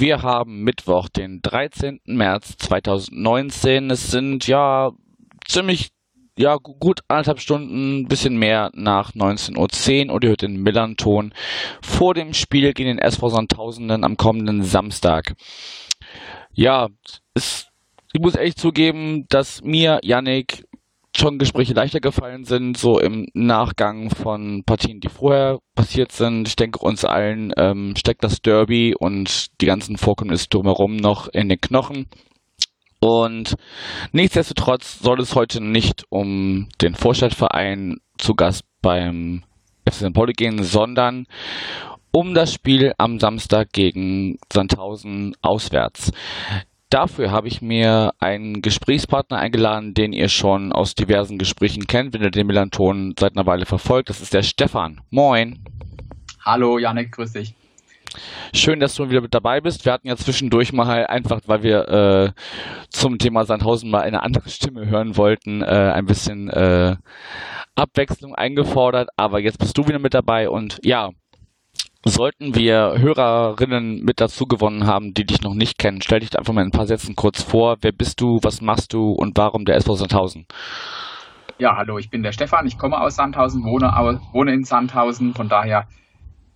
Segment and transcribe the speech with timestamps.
[0.00, 2.00] wir haben Mittwoch, den 13.
[2.04, 3.90] März 2019.
[3.90, 4.92] Es sind ja
[5.46, 5.90] ziemlich,
[6.38, 11.34] ja, gut anderthalb Stunden, bisschen mehr nach 19.10 Uhr und ihr hört den Millern-Ton
[11.82, 15.34] vor dem Spiel gegen den SV Sandtausenden am kommenden Samstag.
[16.52, 16.88] Ja,
[17.34, 17.68] es,
[18.12, 20.64] ich muss ehrlich zugeben, dass mir, Yannick,
[21.18, 26.48] schon Gespräche leichter gefallen sind, so im Nachgang von Partien, die vorher passiert sind.
[26.48, 31.48] Ich denke, uns allen ähm, steckt das Derby und die ganzen Vorkommnisse drumherum noch in
[31.48, 32.06] den Knochen.
[33.00, 33.54] Und
[34.12, 39.44] nichtsdestotrotz soll es heute nicht um den Vorstadtverein zu Gast beim
[39.88, 40.12] FC St.
[40.12, 41.26] Pauli gehen, sondern
[42.10, 46.10] um das Spiel am Samstag gegen Sandhausen auswärts.
[46.90, 52.22] Dafür habe ich mir einen Gesprächspartner eingeladen, den ihr schon aus diversen Gesprächen kennt, wenn
[52.22, 54.08] ihr den Melanton seit einer Weile verfolgt.
[54.08, 55.02] Das ist der Stefan.
[55.10, 55.58] Moin.
[56.46, 57.54] Hallo Janik, grüß dich.
[58.54, 59.84] Schön, dass du wieder mit dabei bist.
[59.84, 62.32] Wir hatten ja zwischendurch mal einfach, weil wir äh,
[62.88, 66.96] zum Thema Sandhausen mal eine andere Stimme hören wollten, äh, ein bisschen äh,
[67.74, 69.10] Abwechslung eingefordert.
[69.16, 71.10] Aber jetzt bist du wieder mit dabei und ja,
[72.04, 76.52] Sollten wir Hörerinnen mit dazu gewonnen haben, die dich noch nicht kennen, stell dich einfach
[76.52, 77.78] mal in ein paar Sätzen kurz vor.
[77.80, 80.46] Wer bist du, was machst du und warum der SV Sandhausen?
[81.58, 83.88] Ja, hallo, ich bin der Stefan, ich komme aus Sandhausen, wohne,
[84.32, 85.88] wohne in Sandhausen, von daher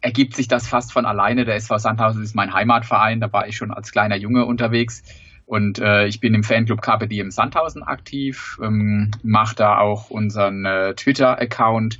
[0.00, 1.44] ergibt sich das fast von alleine.
[1.44, 5.02] Der SV Sandhausen ist mein Heimatverein, da war ich schon als kleiner Junge unterwegs.
[5.44, 10.64] Und äh, ich bin im Fanclub Carpe Diem Sandhausen aktiv, ähm, mache da auch unseren
[10.64, 11.98] äh, Twitter-Account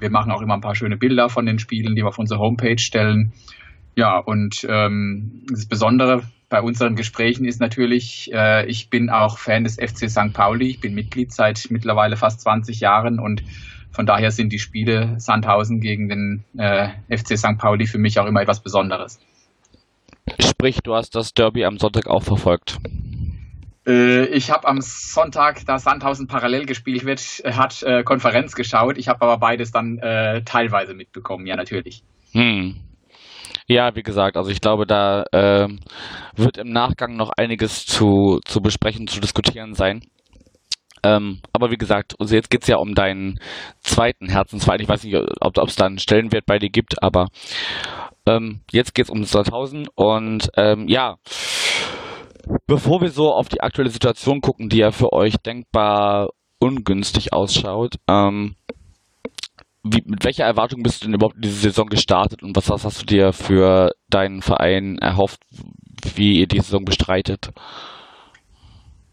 [0.00, 2.40] wir machen auch immer ein paar schöne Bilder von den Spielen, die wir auf unsere
[2.40, 3.32] Homepage stellen.
[3.96, 9.64] Ja, und ähm, das Besondere bei unseren Gesprächen ist natürlich, äh, ich bin auch Fan
[9.64, 10.32] des FC St.
[10.32, 10.68] Pauli.
[10.68, 13.42] Ich bin Mitglied seit mittlerweile fast 20 Jahren und
[13.90, 17.58] von daher sind die Spiele Sandhausen gegen den äh, FC St.
[17.58, 19.18] Pauli für mich auch immer etwas Besonderes.
[20.40, 22.78] Sprich, du hast das Derby am Sonntag auch verfolgt.
[23.88, 28.98] Äh, ich habe am Sonntag, da Sandhausen parallel gespielt wird, äh, hat äh, Konferenz geschaut.
[28.98, 32.02] Ich habe aber beides dann äh, teilweise mitbekommen, ja natürlich.
[32.32, 32.76] Hm.
[33.66, 35.68] Ja, wie gesagt, also ich glaube, da äh,
[36.36, 40.02] wird im Nachgang noch einiges zu, zu besprechen, zu diskutieren sein.
[41.02, 43.38] Ähm, aber wie gesagt, also jetzt geht es ja um deinen
[43.80, 44.80] zweiten Herzensverein.
[44.80, 47.28] Ich weiß nicht, ob es da einen Stellenwert bei dir gibt, aber
[48.26, 51.16] ähm, jetzt geht es um Sandhausen und ähm, ja,
[52.66, 57.96] Bevor wir so auf die aktuelle Situation gucken, die ja für euch denkbar ungünstig ausschaut,
[58.08, 58.56] ähm,
[59.84, 63.02] wie, mit welcher Erwartung bist du denn überhaupt in diese Saison gestartet und was hast
[63.02, 65.40] du dir für deinen Verein erhofft,
[66.14, 67.50] wie ihr die Saison bestreitet?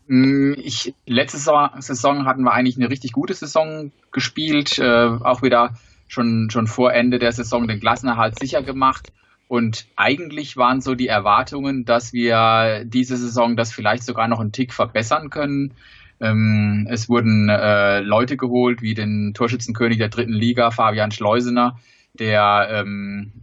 [0.08, 5.76] Mm, ich, letzte Saison hatten wir eigentlich eine richtig gute Saison gespielt, äh, auch wieder
[6.08, 9.12] schon, schon vor Ende der Saison den Klassenerhalt sicher gemacht.
[9.48, 14.52] Und eigentlich waren so die Erwartungen, dass wir diese Saison das vielleicht sogar noch einen
[14.52, 15.74] Tick verbessern können.
[16.20, 21.78] Ähm, es wurden äh, Leute geholt, wie den Torschützenkönig der dritten Liga, Fabian Schleusener,
[22.14, 23.34] der ähm,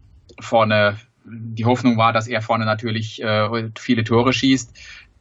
[0.41, 4.76] vorne, die Hoffnung war, dass er vorne natürlich äh, viele Tore schießt.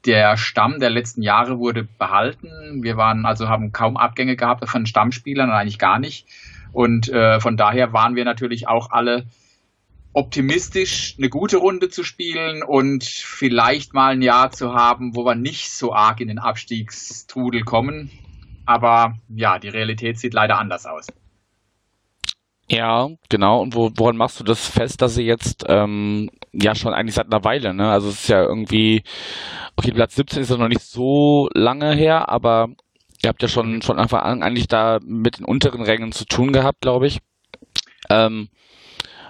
[0.06, 2.82] Der Stamm der letzten Jahre wurde behalten.
[2.82, 6.26] Wir waren also haben kaum Abgänge gehabt von Stammspielern, eigentlich gar nicht.
[6.72, 9.26] Und äh, von daher waren wir natürlich auch alle
[10.14, 15.36] optimistisch eine gute Runde zu spielen und vielleicht mal ein Jahr zu haben, wo wir
[15.36, 18.12] nicht so arg in den Abstiegstrudel kommen.
[18.66, 21.08] Aber ja, die Realität sieht leider anders aus.
[22.68, 23.62] Ja, genau.
[23.62, 27.26] Und wo, woran machst du das fest, dass sie jetzt ähm, ja schon eigentlich seit
[27.26, 27.90] einer Weile, ne?
[27.90, 29.04] Also es ist ja irgendwie,
[29.76, 32.70] okay, Platz 17 ist ja noch nicht so lange her, aber
[33.22, 36.82] ihr habt ja schon Anfang an eigentlich da mit den unteren Rängen zu tun gehabt,
[36.82, 37.20] glaube ich.
[38.10, 38.50] Ähm,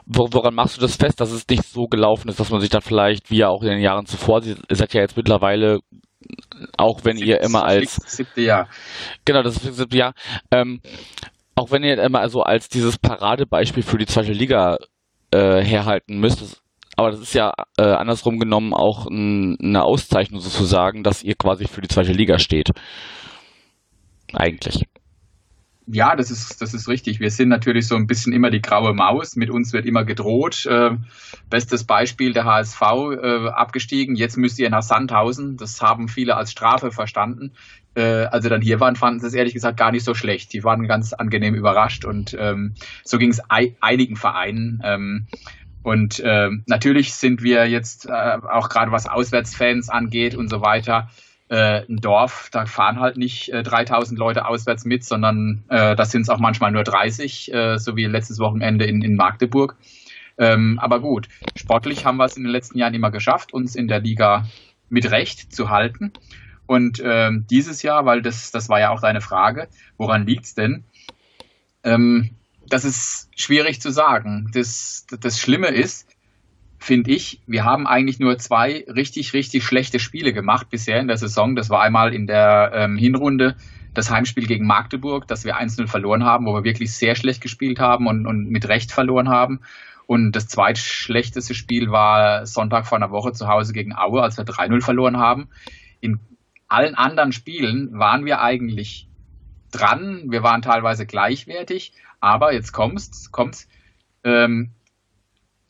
[0.06, 2.82] woran machst du das fest, dass es nicht so gelaufen ist, dass man sich da
[2.82, 5.80] vielleicht, wie ja auch in den Jahren zuvor, ihr seid ja jetzt mittlerweile,
[6.78, 8.70] auch wenn ihr immer als siebte Jahr.
[9.26, 10.14] Genau, das ist das siebte Jahr.
[10.52, 10.82] Ähm,
[11.56, 14.78] auch wenn ihr immer so als dieses Paradebeispiel für die zweite Liga
[15.32, 16.62] äh, herhalten müsst,
[16.98, 21.68] aber das ist ja äh, andersrum genommen auch ein, eine Auszeichnung sozusagen, dass ihr quasi
[21.68, 22.72] für die zweite Liga steht.
[24.34, 24.86] Eigentlich.
[25.94, 27.20] Ja, das ist, das ist richtig.
[27.20, 29.36] Wir sind natürlich so ein bisschen immer die graue Maus.
[29.36, 30.66] Mit uns wird immer gedroht.
[30.66, 30.92] Äh,
[31.50, 34.16] bestes Beispiel der HSV äh, abgestiegen.
[34.16, 35.58] Jetzt müsst ihr nach Sandhausen.
[35.58, 37.52] Das haben viele als Strafe verstanden.
[37.96, 40.54] Äh, als sie dann hier waren, fanden sie es ehrlich gesagt gar nicht so schlecht.
[40.54, 44.82] Die waren ganz angenehm überrascht und ähm, so ging es einigen Vereinen.
[44.86, 45.28] Ähm,
[45.84, 46.22] Und
[46.68, 51.10] natürlich sind wir jetzt äh, auch gerade was Auswärtsfans angeht und so weiter,
[51.52, 56.10] äh, ein Dorf, da fahren halt nicht äh, 3000 Leute auswärts mit, sondern äh, das
[56.12, 59.76] sind es auch manchmal nur 30, äh, so wie letztes Wochenende in, in Magdeburg.
[60.38, 61.28] Ähm, aber gut,
[61.58, 64.48] sportlich haben wir es in den letzten Jahren immer geschafft, uns in der Liga
[64.90, 66.14] mit Recht zu halten.
[66.68, 69.68] Und ähm, dieses Jahr, weil das, das war ja auch deine Frage,
[69.98, 70.86] woran liegt's denn?
[71.84, 72.30] Ähm,
[72.66, 74.50] das ist schwierig zu sagen.
[74.54, 76.08] Das, das Schlimme ist,
[76.82, 81.18] finde ich, wir haben eigentlich nur zwei richtig, richtig schlechte Spiele gemacht bisher in der
[81.18, 81.56] Saison.
[81.56, 83.56] Das war einmal in der ähm, Hinrunde
[83.94, 87.80] das Heimspiel gegen Magdeburg, das wir 1-0 verloren haben, wo wir wirklich sehr schlecht gespielt
[87.80, 89.60] haben und, und mit Recht verloren haben.
[90.08, 94.46] Und das zweitschlechteste Spiel war Sonntag vor einer Woche zu Hause gegen Aue, als wir
[94.46, 95.50] 3-0 verloren haben.
[96.00, 96.20] In
[96.68, 99.08] allen anderen Spielen waren wir eigentlich
[99.70, 100.24] dran.
[100.32, 101.94] Wir waren teilweise gleichwertig.
[102.20, 103.68] Aber jetzt kommt's, kommt's.
[104.24, 104.72] Ähm,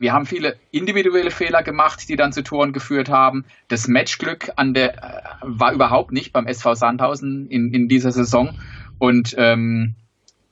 [0.01, 3.45] wir haben viele individuelle Fehler gemacht, die dann zu Toren geführt haben.
[3.67, 8.59] Das Matchglück an der äh, war überhaupt nicht beim SV Sandhausen in, in dieser Saison.
[8.97, 9.93] Und ähm,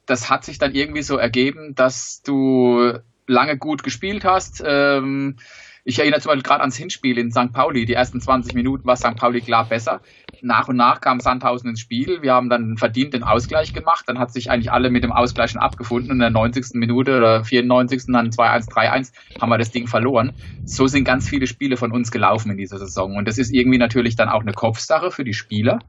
[0.06, 2.94] das hat sich dann irgendwie so ergeben, dass du
[3.26, 4.64] lange gut gespielt hast.
[4.64, 5.38] Ähm,
[5.84, 7.54] ich erinnere zum Beispiel gerade ans Hinspiel in St.
[7.54, 7.86] Pauli.
[7.86, 9.16] Die ersten 20 Minuten war St.
[9.16, 10.02] Pauli klar besser.
[10.42, 12.22] Nach und nach kam Sandhausen ins Spiel.
[12.22, 14.04] Wir haben dann verdient den Ausgleich gemacht.
[14.08, 16.12] Dann hat sich eigentlich alle mit dem Ausgleich schon abgefunden.
[16.12, 16.74] Und in der 90.
[16.74, 18.04] Minute oder 94.
[18.08, 20.34] dann 2-1, 3-1 haben wir das Ding verloren.
[20.66, 23.16] So sind ganz viele Spiele von uns gelaufen in dieser Saison.
[23.16, 25.80] Und das ist irgendwie natürlich dann auch eine Kopfsache für die Spieler,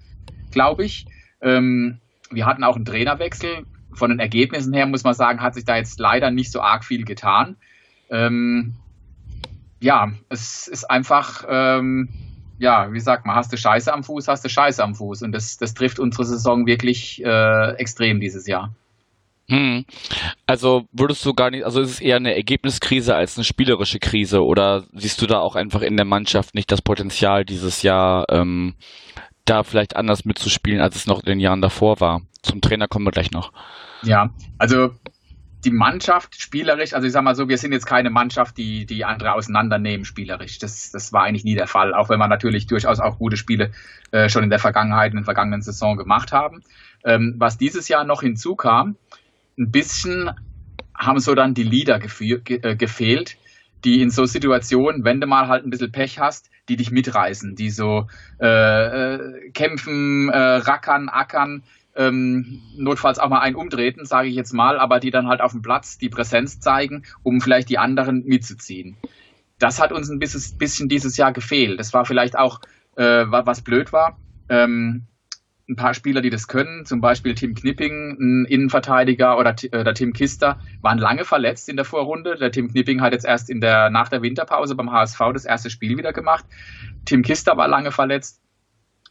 [0.52, 1.06] glaube ich.
[1.42, 1.98] Ähm,
[2.30, 3.66] wir hatten auch einen Trainerwechsel.
[3.92, 6.84] Von den Ergebnissen her muss man sagen, hat sich da jetzt leider nicht so arg
[6.84, 7.56] viel getan.
[8.08, 8.76] Ähm,
[9.80, 12.08] ja, es ist einfach, ähm,
[12.58, 15.22] ja, wie sagt man, hast du Scheiße am Fuß, hast du Scheiße am Fuß.
[15.22, 18.74] Und das, das trifft unsere Saison wirklich äh, extrem dieses Jahr.
[19.48, 19.84] Hm.
[20.46, 24.44] Also würdest du gar nicht, also ist es eher eine Ergebniskrise als eine spielerische Krise
[24.44, 28.74] oder siehst du da auch einfach in der Mannschaft nicht das Potenzial dieses Jahr, ähm,
[29.46, 32.22] da vielleicht anders mitzuspielen, als es noch in den Jahren davor war?
[32.42, 33.52] Zum Trainer kommen wir gleich noch.
[34.02, 34.92] Ja, also
[35.64, 39.04] die Mannschaft spielerisch, also ich sag mal so, wir sind jetzt keine Mannschaft, die, die
[39.04, 40.58] andere auseinandernehmen spielerisch.
[40.58, 43.70] Das, das war eigentlich nie der Fall, auch wenn wir natürlich durchaus auch gute Spiele
[44.10, 46.62] äh, schon in der Vergangenheit, in der vergangenen Saison gemacht haben.
[47.04, 48.96] Ähm, was dieses Jahr noch hinzukam,
[49.58, 50.30] ein bisschen
[50.96, 53.36] haben so dann die Leader ge äh, gefehlt,
[53.84, 57.54] die in so Situationen, wenn du mal halt ein bisschen Pech hast, die dich mitreißen,
[57.54, 58.06] die so
[58.40, 61.62] äh, äh, kämpfen, äh, rackern, ackern,
[61.96, 65.52] ähm, notfalls auch mal einen umtreten, sage ich jetzt mal, aber die dann halt auf
[65.52, 68.96] dem Platz die Präsenz zeigen, um vielleicht die anderen mitzuziehen.
[69.58, 71.78] Das hat uns ein bisschen, dieses Jahr gefehlt.
[71.78, 72.60] Das war vielleicht auch,
[72.96, 74.18] äh, was blöd war.
[74.48, 75.06] Ähm,
[75.70, 80.12] ein paar Spieler, die das können, zum Beispiel Tim Knipping, ein Innenverteidiger oder, oder Tim
[80.12, 82.36] Kister, waren lange verletzt in der Vorrunde.
[82.36, 85.70] Der Tim Knipping hat jetzt erst in der, nach der Winterpause beim HSV das erste
[85.70, 86.44] Spiel wieder gemacht.
[87.04, 88.42] Tim Kister war lange verletzt.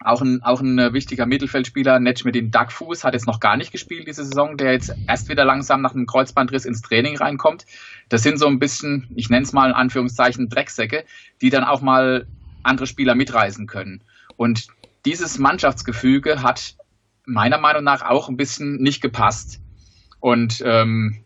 [0.01, 4.07] Auch ein, auch ein äh, wichtiger Mittelfeldspieler, den Duckfuß, hat jetzt noch gar nicht gespielt
[4.07, 7.65] diese Saison, der jetzt erst wieder langsam nach einem Kreuzbandriss ins Training reinkommt.
[8.07, 11.03] Das sind so ein bisschen, ich nenne es mal in Anführungszeichen, Drecksäcke,
[11.41, 12.27] die dann auch mal
[12.63, 14.01] andere Spieler mitreisen können.
[14.37, 14.67] Und
[15.05, 16.75] dieses Mannschaftsgefüge hat
[17.25, 19.59] meiner Meinung nach auch ein bisschen nicht gepasst.
[20.19, 21.23] Und ähm,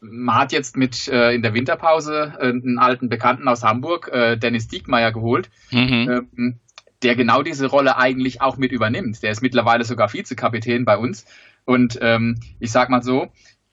[0.00, 4.36] man hat jetzt mit äh, in der Winterpause äh, einen alten Bekannten aus Hamburg, äh,
[4.36, 5.50] Dennis Diekmeyer, geholt.
[5.70, 6.24] Mhm.
[6.36, 6.60] Ähm,
[7.04, 9.22] der genau diese Rolle eigentlich auch mit übernimmt.
[9.22, 11.26] Der ist mittlerweile sogar Vizekapitän bei uns.
[11.64, 13.30] Und ähm, ich sag mal so,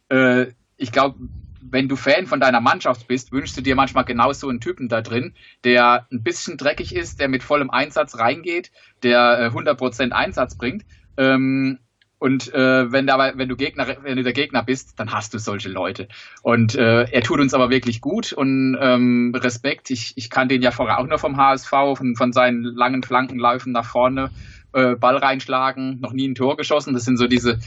[0.09, 0.47] äh,
[0.77, 1.17] ich glaube,
[1.61, 4.89] wenn du Fan von deiner Mannschaft bist, wünschst du dir manchmal genau so einen Typen
[4.89, 5.33] da drin,
[5.63, 8.71] der ein bisschen dreckig ist, der mit vollem Einsatz reingeht,
[9.03, 10.83] der äh, 100% Einsatz bringt.
[11.17, 11.79] Ähm,
[12.21, 15.39] und äh, wenn, da, wenn, du Gegner, wenn du der Gegner bist, dann hast du
[15.39, 16.07] solche Leute.
[16.43, 19.89] Und äh, er tut uns aber wirklich gut und ähm, Respekt.
[19.89, 23.71] Ich, ich kannte ihn ja vorher auch nur vom HSV, von, von seinen langen Flankenläufen
[23.71, 24.29] nach vorne,
[24.71, 26.93] äh, Ball reinschlagen, noch nie ein Tor geschossen.
[26.93, 27.57] Das sind so diese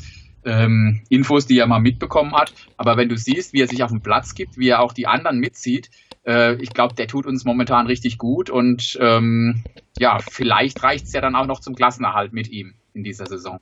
[0.44, 2.54] ähm, Infos, die er mal mitbekommen hat.
[2.76, 5.08] Aber wenn du siehst, wie er sich auf den Platz gibt, wie er auch die
[5.08, 5.90] anderen mitzieht,
[6.24, 8.50] äh, ich glaube, der tut uns momentan richtig gut.
[8.50, 9.64] Und ähm,
[9.98, 13.58] ja, vielleicht reicht es ja dann auch noch zum Klassenerhalt mit ihm in dieser Saison.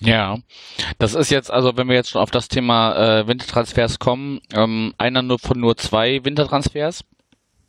[0.00, 0.38] Ja,
[0.98, 4.92] das ist jetzt, also wenn wir jetzt schon auf das Thema äh, Wintertransfers kommen, ähm,
[4.98, 7.04] einer nur von nur zwei Wintertransfers.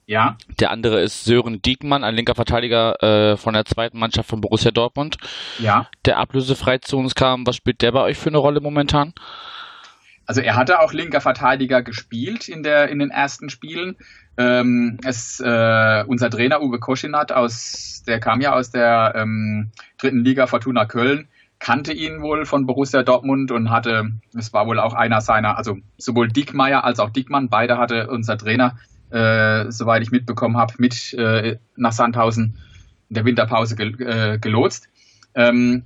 [0.08, 0.38] Ja.
[0.60, 4.72] Der andere ist Sören Diekmann, ein linker Verteidiger äh, von der zweiten Mannschaft von Borussia
[4.72, 5.17] Dortmund.
[5.60, 5.88] Ja.
[6.05, 7.46] Der ablösefrei zu uns kam.
[7.48, 9.13] Was spielt der bei euch für eine Rolle momentan?
[10.27, 13.96] Also er hatte auch linker Verteidiger gespielt in der in den ersten Spielen.
[14.38, 20.24] Ähm, es, äh, unser Trainer Uwe Koschinat aus, der kam ja aus der ähm, dritten
[20.24, 21.27] Liga Fortuna Köln
[21.65, 25.79] kannte ihn wohl von Borussia Dortmund und hatte, es war wohl auch einer seiner, also
[25.98, 28.77] sowohl Dickmeier als auch Dickmann, beide hatte unser Trainer,
[29.10, 32.60] äh, soweit ich mitbekommen habe, mit äh, nach Sandhausen
[33.10, 34.89] in der Winterpause gel äh, gelotst.
[35.34, 35.86] Ähm,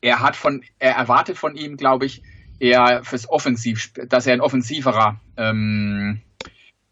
[0.00, 2.24] er hat von, er erwartet von ihm, glaube ich,
[2.58, 6.22] eher fürs Offensiv, dass er ein offensiverer ähm,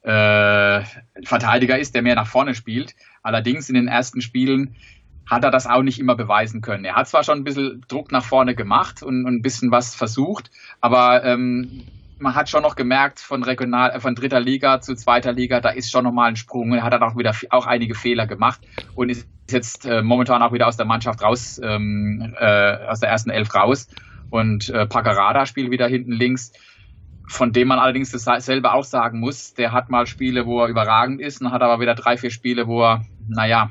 [0.03, 0.83] äh,
[1.25, 2.95] Verteidiger ist, der mehr nach vorne spielt.
[3.25, 4.77] Allerdings in den ersten Spielen
[5.27, 6.85] hat er das auch nicht immer beweisen können.
[6.85, 9.95] Er hat zwar schon ein bisschen Druck nach vorne gemacht und, und ein bisschen was
[9.95, 10.51] versucht,
[10.81, 11.85] aber ähm,
[12.19, 15.71] man hat schon noch gemerkt, von Regional, äh, von dritter Liga zu zweiter Liga, da
[15.71, 16.73] ist schon nochmal ein Sprung.
[16.73, 18.61] Er hat dann auch wieder auch einige Fehler gemacht
[18.95, 23.11] und ist jetzt äh, momentan auch wieder aus der Mannschaft raus, ähm, äh, aus der
[23.11, 23.89] ersten Elf raus.
[24.31, 26.53] Und äh, Paccarada spielt wieder hinten links,
[27.29, 29.55] von dem man allerdings dasselbe auch sagen muss.
[29.55, 32.67] Der hat mal Spiele, wo er überragend ist, und hat aber wieder drei, vier Spiele,
[32.67, 33.71] wo er, naja,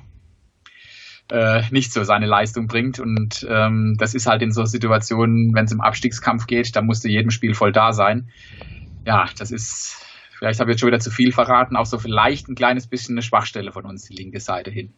[1.32, 3.00] äh, nicht so seine Leistung bringt.
[3.00, 7.04] Und ähm, das ist halt in so Situationen, wenn es im Abstiegskampf geht, da musst
[7.04, 8.30] du jedem Spiel voll da sein.
[9.06, 10.06] Ja, das ist,
[10.38, 13.16] vielleicht habe ich jetzt schon wieder zu viel verraten, auch so vielleicht ein kleines bisschen
[13.16, 14.94] eine Schwachstelle von uns, die linke Seite hin.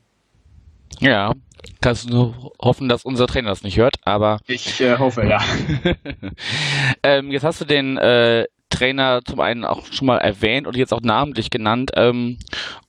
[0.99, 1.33] Ja,
[1.81, 4.39] kannst du nur hoffen, dass unser Trainer das nicht hört, aber.
[4.47, 5.43] Ich äh, hoffe, ja.
[7.03, 10.93] ähm, jetzt hast du den äh, Trainer zum einen auch schon mal erwähnt und jetzt
[10.93, 11.91] auch namentlich genannt.
[11.95, 12.37] Ähm,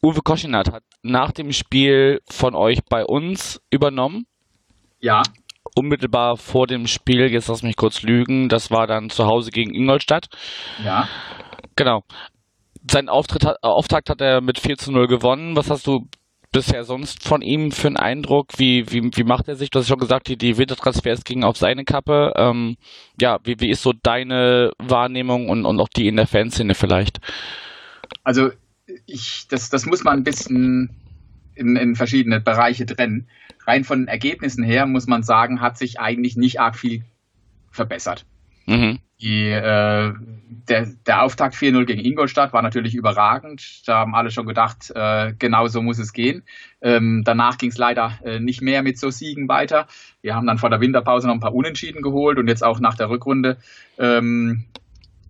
[0.03, 4.27] Uwe Koschinat hat nach dem Spiel von euch bei uns übernommen.
[5.01, 5.23] Ja.
[5.75, 9.75] Unmittelbar vor dem Spiel, jetzt lass mich kurz lügen, das war dann zu Hause gegen
[9.75, 10.29] Ingolstadt.
[10.83, 11.09] Ja.
[11.77, 12.03] Genau.
[12.91, 15.57] Sein Auftritt hat, Auftakt hat er mit 4 zu 0 gewonnen.
[15.57, 16.09] Was hast du
[16.53, 18.49] bisher sonst von ihm für einen Eindruck?
[18.57, 19.71] Wie, wie, wie macht er sich?
[19.71, 22.33] Du hast schon gesagt, die, die Wintertransfers gingen auf seine Kappe.
[22.37, 22.77] Ähm,
[23.21, 27.21] ja, wie, wie ist so deine Wahrnehmung und, und auch die in der Fanszene vielleicht?
[28.25, 28.51] Also
[29.07, 30.91] ich, das, das muss man ein bisschen
[31.55, 33.29] in, in verschiedene Bereiche trennen.
[33.67, 37.05] Rein von den Ergebnissen her muss man sagen, hat sich eigentlich nicht arg viel
[37.71, 38.25] verbessert.
[38.67, 39.01] Mhm.
[39.21, 40.13] Die, äh,
[40.69, 43.89] der, der Auftakt 4-0 gegen Ingolstadt war natürlich überragend.
[43.89, 46.43] Da haben alle schon gedacht, äh, genau so muss es gehen.
[46.83, 49.87] Ähm, danach ging es leider äh, nicht mehr mit so Siegen weiter.
[50.21, 52.95] Wir haben dann vor der Winterpause noch ein paar Unentschieden geholt und jetzt auch nach
[52.95, 53.57] der Rückrunde
[53.99, 54.67] ähm,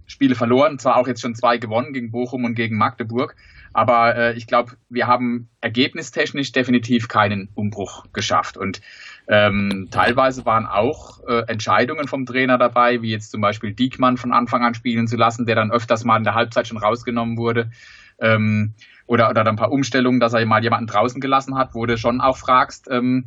[0.07, 0.81] Spiele verloren.
[0.81, 3.37] Zwar auch jetzt schon zwei gewonnen gegen Bochum und gegen Magdeburg.
[3.73, 8.57] Aber äh, ich glaube, wir haben ergebnistechnisch definitiv keinen Umbruch geschafft.
[8.57, 8.81] Und
[9.29, 14.33] ähm, teilweise waren auch äh, Entscheidungen vom Trainer dabei, wie jetzt zum Beispiel Diekmann von
[14.33, 17.71] Anfang an spielen zu lassen, der dann öfters mal in der Halbzeit schon rausgenommen wurde.
[18.19, 18.75] Ähm,
[19.07, 21.97] oder, oder dann ein paar Umstellungen, dass er mal jemanden draußen gelassen hat, wo du
[21.99, 23.27] schon auch fragst, ähm,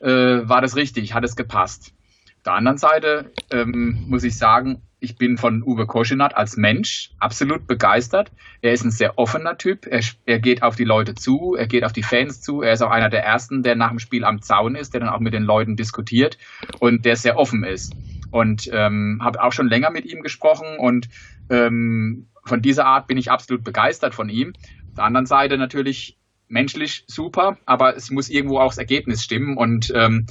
[0.00, 0.08] äh,
[0.48, 1.92] war das richtig, hat es gepasst?
[2.38, 7.10] Auf der anderen Seite ähm, muss ich sagen, ich bin von Uwe Koschinat als Mensch
[7.18, 8.32] absolut begeistert.
[8.62, 9.86] Er ist ein sehr offener Typ.
[9.86, 12.62] Er, er, geht auf die Leute zu, er geht auf die Fans zu.
[12.62, 15.10] Er ist auch einer der ersten, der nach dem Spiel am Zaun ist, der dann
[15.10, 16.36] auch mit den Leuten diskutiert
[16.80, 17.94] und der sehr offen ist.
[18.30, 21.08] Und ähm, habe auch schon länger mit ihm gesprochen und
[21.48, 24.52] ähm, von dieser Art bin ich absolut begeistert von ihm.
[24.88, 29.56] Auf der anderen Seite natürlich menschlich super, aber es muss irgendwo auch das Ergebnis stimmen
[29.56, 30.26] und ähm,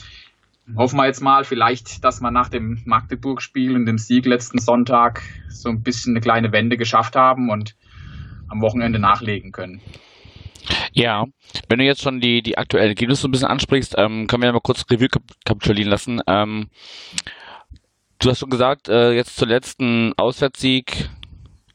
[0.76, 5.22] hoffen wir jetzt mal vielleicht, dass wir nach dem Magdeburg-Spiel und dem Sieg letzten Sonntag
[5.50, 7.76] so ein bisschen eine kleine Wende geschafft haben und
[8.50, 9.82] am Wochenende nachlegen können.
[10.94, 11.26] Ja,
[11.70, 14.48] wenn du jetzt schon die, die aktuellen Ergebnisse so ein bisschen ansprichst, ähm, können wir
[14.48, 15.08] ja mal kurz Revue
[15.46, 16.22] kapitulieren lassen.
[16.28, 16.70] Ähm,
[18.20, 21.10] du hast schon gesagt, äh, jetzt zur letzten Auswärtssieg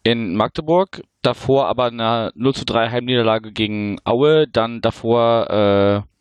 [0.02, 6.11] in Magdeburg, davor aber eine 0 zu 3 Heimniederlage gegen Aue, dann davor äh,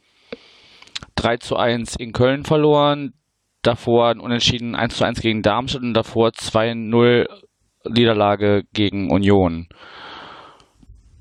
[1.22, 3.14] 3 zu 1 in Köln verloren,
[3.62, 7.28] davor ein Unentschieden 1 zu 1 gegen Darmstadt und davor 2-0
[7.88, 9.68] Niederlage gegen Union.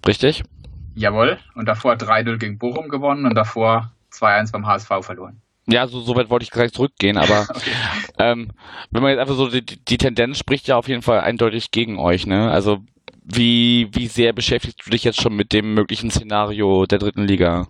[0.06, 0.42] Richtig?
[0.94, 1.38] Jawohl.
[1.54, 5.42] Und davor 3-0 gegen Bochum gewonnen und davor 2-1 beim HSV verloren.
[5.66, 7.70] Ja, so, so weit wollte ich gleich zurückgehen, aber okay.
[8.18, 8.52] ähm,
[8.90, 11.98] wenn man jetzt einfach so die, die Tendenz spricht ja auf jeden Fall eindeutig gegen
[11.98, 12.50] euch, ne?
[12.50, 12.78] Also
[13.22, 17.66] wie, wie sehr beschäftigst du dich jetzt schon mit dem möglichen Szenario der dritten Liga?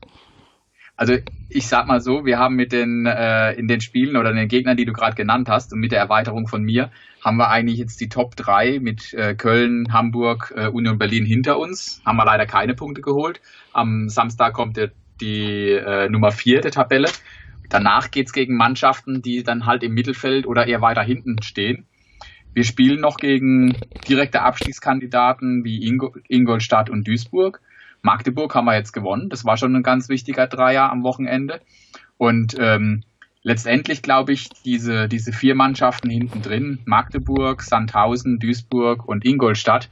[1.00, 1.14] Also
[1.48, 4.76] ich sag mal so, wir haben mit den äh, in den Spielen oder den Gegnern,
[4.76, 6.90] die du gerade genannt hast und mit der Erweiterung von mir,
[7.24, 11.58] haben wir eigentlich jetzt die Top 3 mit äh, Köln, Hamburg, äh, Union Berlin hinter
[11.58, 12.02] uns.
[12.04, 13.40] Haben wir leider keine Punkte geholt.
[13.72, 14.90] Am Samstag kommt der,
[15.22, 17.08] die äh, Nummer 4 der Tabelle.
[17.70, 21.86] Danach geht's gegen Mannschaften, die dann halt im Mittelfeld oder eher weiter hinten stehen.
[22.52, 23.74] Wir spielen noch gegen
[24.06, 27.62] direkte Abstiegskandidaten wie Ingolstadt und Duisburg.
[28.02, 29.28] Magdeburg haben wir jetzt gewonnen.
[29.28, 31.60] Das war schon ein ganz wichtiger Dreier am Wochenende.
[32.16, 33.02] Und ähm,
[33.42, 39.88] letztendlich glaube ich, diese, diese vier Mannschaften hinten drin, Magdeburg, Sandhausen, Duisburg und Ingolstadt,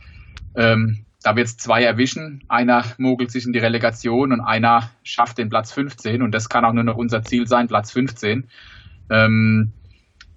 [0.55, 2.45] ähm, da wird es zwei erwischen.
[2.49, 6.23] Einer mogelt sich in die Relegation und einer schafft den Platz 15.
[6.23, 8.49] Und das kann auch nur noch unser Ziel sein, Platz 15.
[9.11, 9.73] Ähm,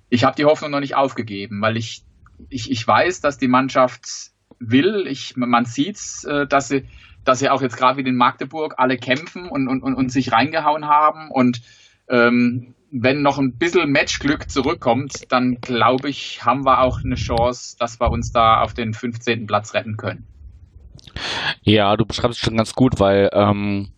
[0.10, 2.04] ich habe die Hoffnung noch nicht aufgegeben, weil ich,
[2.50, 5.06] ich, ich weiß, dass die Mannschaft will.
[5.08, 6.86] Ich, man sieht äh, dass sie,
[7.24, 10.32] dass sie auch jetzt gerade wie in Magdeburg alle kämpfen und, und, und, und sich
[10.32, 11.30] reingehauen haben.
[11.30, 11.62] Und
[12.10, 17.78] ähm, wenn noch ein bisschen Matchglück zurückkommt, dann glaube ich, haben wir auch eine Chance,
[17.80, 19.48] dass wir uns da auf den 15.
[19.48, 20.28] Platz retten können.
[21.63, 23.90] Ja, du beschreibst es schon ganz gut, weil ähm,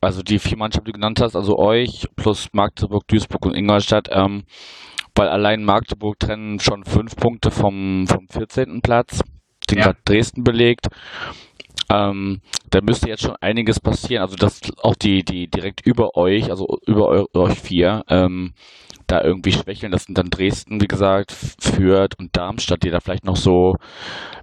[0.00, 4.08] also die vier Mannschaften, die du genannt hast, also euch plus Magdeburg, Duisburg und Ingolstadt,
[4.10, 4.44] ähm,
[5.14, 8.80] weil allein Magdeburg trennen schon fünf Punkte vom, vom 14.
[8.80, 9.22] Platz,
[9.68, 9.94] den ja.
[10.04, 10.86] Dresden belegt.
[11.90, 14.22] Ähm, da müsste jetzt schon einiges passieren.
[14.22, 18.54] Also dass auch die, die direkt über euch, also über euch vier, ähm,
[19.08, 19.90] da irgendwie schwächeln.
[19.90, 23.76] Das sind dann Dresden, wie gesagt, Fürth und Darmstadt, die da vielleicht noch so,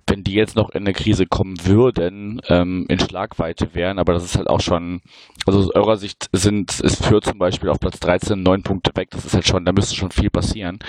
[0.08, 4.00] wenn die jetzt noch in eine Krise kommen würden, ähm, in Schlagweite wären.
[4.00, 5.01] Aber das ist halt auch schon,
[5.46, 9.10] also aus eurer Sicht sind, ist Fürth zum Beispiel auf Platz 13 neun Punkte weg.
[9.12, 10.80] Das ist halt schon, da müsste schon viel passieren.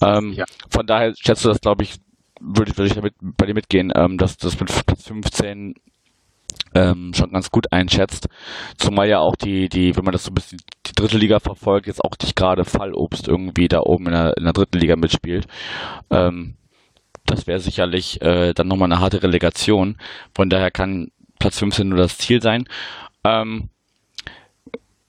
[0.00, 0.46] Ähm, ja.
[0.70, 1.96] Von daher schätzt du das, glaube ich,
[2.42, 5.74] würde, würde ich damit bei dir mitgehen, ähm, dass das mit 15
[6.74, 8.28] ähm, schon ganz gut einschätzt.
[8.76, 11.86] Zumal ja auch die, die, wenn man das so ein bisschen die dritte Liga verfolgt,
[11.86, 15.46] jetzt auch nicht gerade Fallobst irgendwie da oben in der, in der dritten Liga mitspielt.
[16.10, 16.56] Ähm,
[17.26, 19.96] das wäre sicherlich äh, dann nochmal eine harte Relegation.
[20.34, 22.64] Von daher kann Platz 15 nur das Ziel sein.
[23.24, 23.68] Ähm,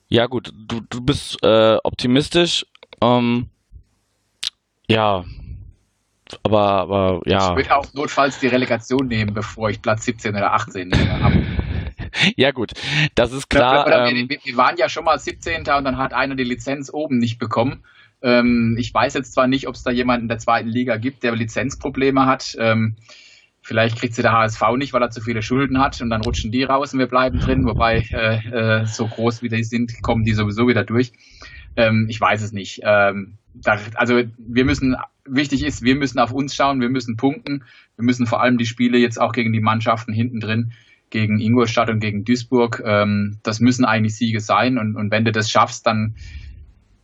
[0.10, 2.66] ja gut, du, du bist äh, optimistisch.
[3.02, 3.48] Ähm,
[4.88, 5.26] ja,
[6.44, 7.52] aber, aber ja.
[7.52, 10.92] Ich würde auch notfalls die Relegation nehmen, bevor ich Platz 17 oder 18
[11.24, 11.44] habe.
[12.36, 12.72] ja gut,
[13.16, 13.86] das ist klar.
[13.86, 15.60] Oder, ähm, wir, wir, waren ja schon mal 17.
[15.60, 17.84] und dann hat einer die Lizenz oben nicht bekommen.
[18.22, 21.24] Ähm, ich weiß jetzt zwar nicht, ob es da jemanden in der zweiten Liga gibt,
[21.24, 22.56] der Lizenzprobleme hat.
[22.58, 22.96] Ähm,
[23.62, 26.52] vielleicht kriegt sie der HSV nicht, weil er zu viele Schulden hat und dann rutschen
[26.52, 27.66] die raus und wir bleiben drin.
[27.66, 31.12] Wobei äh, äh, so groß wie die sind, kommen die sowieso wieder durch.
[31.76, 32.82] Ähm, ich weiß es nicht.
[32.84, 33.38] Ähm,
[33.96, 37.64] also wir müssen, wichtig ist, wir müssen auf uns schauen, wir müssen punkten,
[37.96, 40.74] wir müssen vor allem die Spiele jetzt auch gegen die Mannschaften hinten drin,
[41.10, 45.32] gegen Ingolstadt und gegen Duisburg, ähm, das müssen eigentlich Siege sein und, und wenn du
[45.32, 46.16] das schaffst, dann,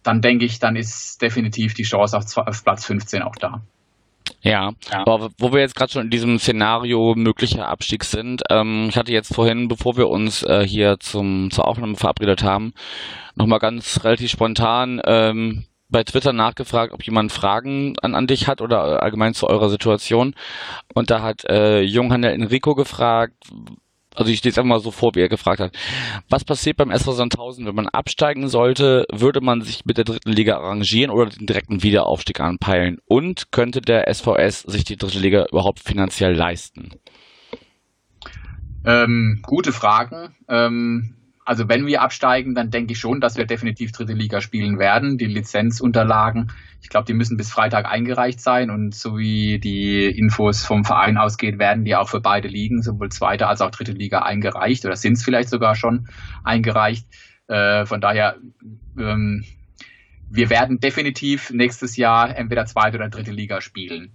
[0.04, 3.62] dann denke ich, dann ist definitiv die Chance auf, auf Platz 15 auch da.
[4.41, 5.06] Ja, ja.
[5.06, 9.12] aber wo wir jetzt gerade schon in diesem Szenario möglicher Abstieg sind, ähm, ich hatte
[9.12, 12.74] jetzt vorhin, bevor wir uns äh, hier zum, zur Aufnahme verabredet haben,
[13.36, 18.62] nochmal ganz relativ spontan ähm, bei Twitter nachgefragt, ob jemand Fragen an, an dich hat
[18.62, 20.36] oder allgemein zu eurer Situation.
[20.93, 23.34] Und da hat äh, Junghandel Enrico gefragt,
[24.15, 25.75] also ich lese einfach mal so vor, wie er gefragt hat.
[26.30, 29.06] Was passiert beim SV Sandhausen, wenn man absteigen sollte?
[29.12, 32.97] Würde man sich mit der dritten Liga arrangieren oder den direkten Wiederaufstieg anpeilen?
[33.06, 36.91] Und könnte der SVS sich die dritte Liga überhaupt finanziell leisten?
[38.86, 40.36] Ähm, gute Fragen.
[40.47, 41.15] Ähm,
[41.50, 45.18] also wenn wir absteigen, dann denke ich schon, dass wir definitiv dritte Liga spielen werden.
[45.18, 50.64] Die Lizenzunterlagen, ich glaube, die müssen bis Freitag eingereicht sein und so wie die Infos
[50.64, 54.20] vom Verein ausgeht, werden die auch für beide Ligen, sowohl zweite als auch dritte Liga
[54.20, 56.08] eingereicht oder sind es vielleicht sogar schon
[56.44, 57.08] eingereicht.
[57.48, 58.36] Äh, von daher,
[59.00, 59.44] ähm,
[60.30, 64.12] wir werden definitiv nächstes Jahr entweder zweite oder dritte Liga spielen.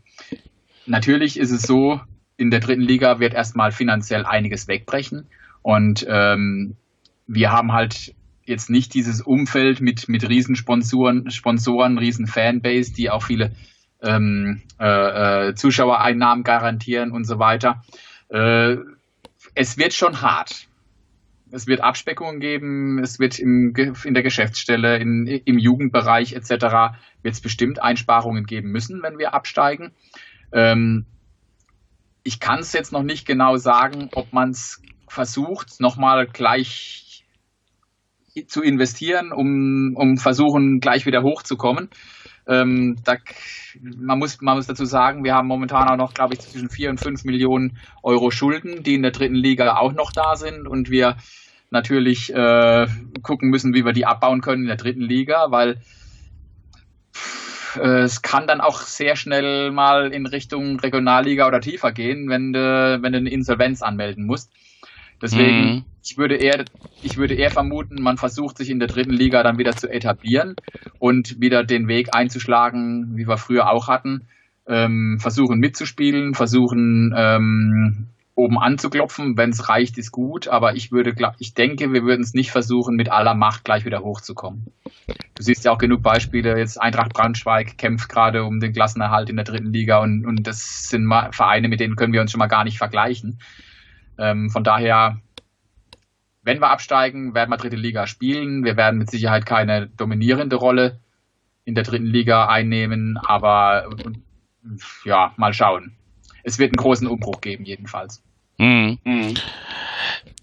[0.87, 2.01] Natürlich ist es so,
[2.37, 5.27] in der dritten Liga wird erstmal finanziell einiges wegbrechen.
[5.63, 6.77] Und ähm,
[7.27, 13.23] wir haben halt jetzt nicht dieses Umfeld mit, mit Riesensponsoren, Sponsoren, riesen Fanbase, die auch
[13.23, 13.53] viele
[14.03, 17.83] ähm, äh, äh, Zuschauereinnahmen garantieren und so weiter.
[18.29, 18.77] Äh,
[19.55, 20.67] es wird schon hart.
[21.51, 26.97] Es wird Abspeckungen geben, es wird im, in der Geschäftsstelle, in, im Jugendbereich etc.
[27.23, 29.93] wird es bestimmt Einsparungen geben müssen, wenn wir absteigen.
[30.53, 31.07] Ähm,
[32.25, 37.04] ich kann es jetzt noch nicht genau sagen, ob man es versucht, nochmal gleich
[38.47, 41.89] zu investieren, um, um versuchen, gleich wieder hochzukommen.
[42.47, 43.17] Ähm, da,
[43.81, 46.91] man, muss, man muss dazu sagen, wir haben momentan auch noch, glaube ich, zwischen 4
[46.91, 50.91] und 5 Millionen Euro Schulden, die in der dritten Liga auch noch da sind und
[50.91, 51.17] wir
[51.71, 52.87] natürlich äh,
[53.23, 55.81] gucken müssen, wie wir die abbauen können in der dritten Liga, weil
[57.77, 62.53] äh, es kann dann auch sehr schnell mal in Richtung Regionalliga oder tiefer gehen, wenn
[62.53, 64.53] du, wenn du eine Insolvenz anmelden musst.
[65.25, 65.85] Deswegen, mhm.
[66.05, 66.67] ich würde eher,
[67.03, 70.55] ich würde eher vermuten, man versucht sich in der dritten Liga dann wieder zu etablieren
[70.99, 74.29] und wieder den Weg einzuschlagen, wie wir früher auch hatten.
[74.69, 79.39] Ähm, versuchen mitzuspielen, versuchen ähm, oben anzuklopfen.
[79.39, 80.47] Wenn es reicht, ist gut.
[80.49, 84.01] Aber ich würde, ich denke, wir würden es nicht versuchen, mit aller Macht gleich wieder
[84.01, 84.67] hochzukommen.
[85.07, 86.59] Du siehst ja auch genug Beispiele.
[86.59, 90.91] Jetzt Eintracht Braunschweig kämpft gerade um den Klassenerhalt in der dritten Liga und, und das
[90.91, 93.39] sind Vereine, mit denen können wir uns schon mal gar nicht vergleichen.
[94.19, 95.21] Ähm, von daher,
[96.43, 98.65] wenn wir absteigen, werden wir dritte Liga spielen.
[98.65, 101.01] Wir werden mit Sicherheit keine dominierende Rolle
[101.65, 103.17] in der dritten Liga einnehmen.
[103.17, 103.89] Aber
[105.05, 105.97] ja, mal schauen.
[106.43, 108.23] Es wird einen großen Umbruch geben, jedenfalls.
[108.59, 108.99] Mhm.
[109.05, 109.35] Mhm.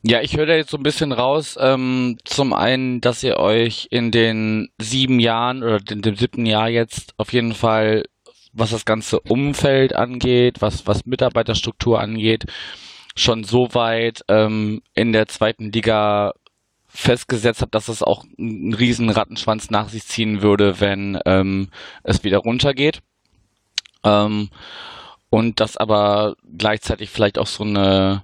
[0.03, 1.57] Ja, ich höre da jetzt so ein bisschen raus.
[1.59, 6.69] Ähm, zum einen, dass ihr euch in den sieben Jahren oder in dem siebten Jahr
[6.69, 8.05] jetzt auf jeden Fall,
[8.51, 12.45] was das ganze Umfeld angeht, was, was Mitarbeiterstruktur angeht,
[13.15, 16.33] schon so weit ähm, in der zweiten Liga
[16.87, 21.69] festgesetzt habt, dass es auch einen riesen Rattenschwanz nach sich ziehen würde, wenn ähm,
[22.03, 23.01] es wieder runtergeht.
[24.03, 24.49] Ähm,
[25.29, 28.23] und das aber gleichzeitig vielleicht auch so eine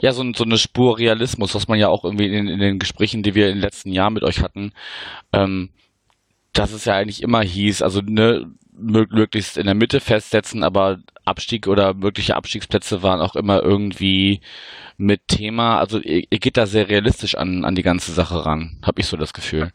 [0.00, 3.22] ja, so, so eine Spur Realismus, was man ja auch irgendwie in, in, den Gesprächen,
[3.22, 4.72] die wir in den letzten Jahren mit euch hatten,
[5.32, 5.70] ähm,
[6.52, 8.46] dass es ja eigentlich immer hieß, also ne,
[8.78, 14.40] möglichst in der Mitte festsetzen, aber Abstieg oder mögliche Abstiegsplätze waren auch immer irgendwie
[14.96, 15.78] mit Thema.
[15.78, 19.06] Also ihr, ihr geht da sehr realistisch an, an die ganze Sache ran, habe ich
[19.06, 19.72] so das Gefühl.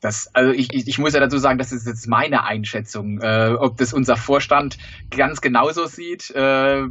[0.00, 3.20] Das, also ich, ich muss ja dazu sagen, das ist jetzt meine Einschätzung.
[3.20, 4.78] Äh, ob das unser Vorstand
[5.10, 6.84] ganz genauso sieht, äh,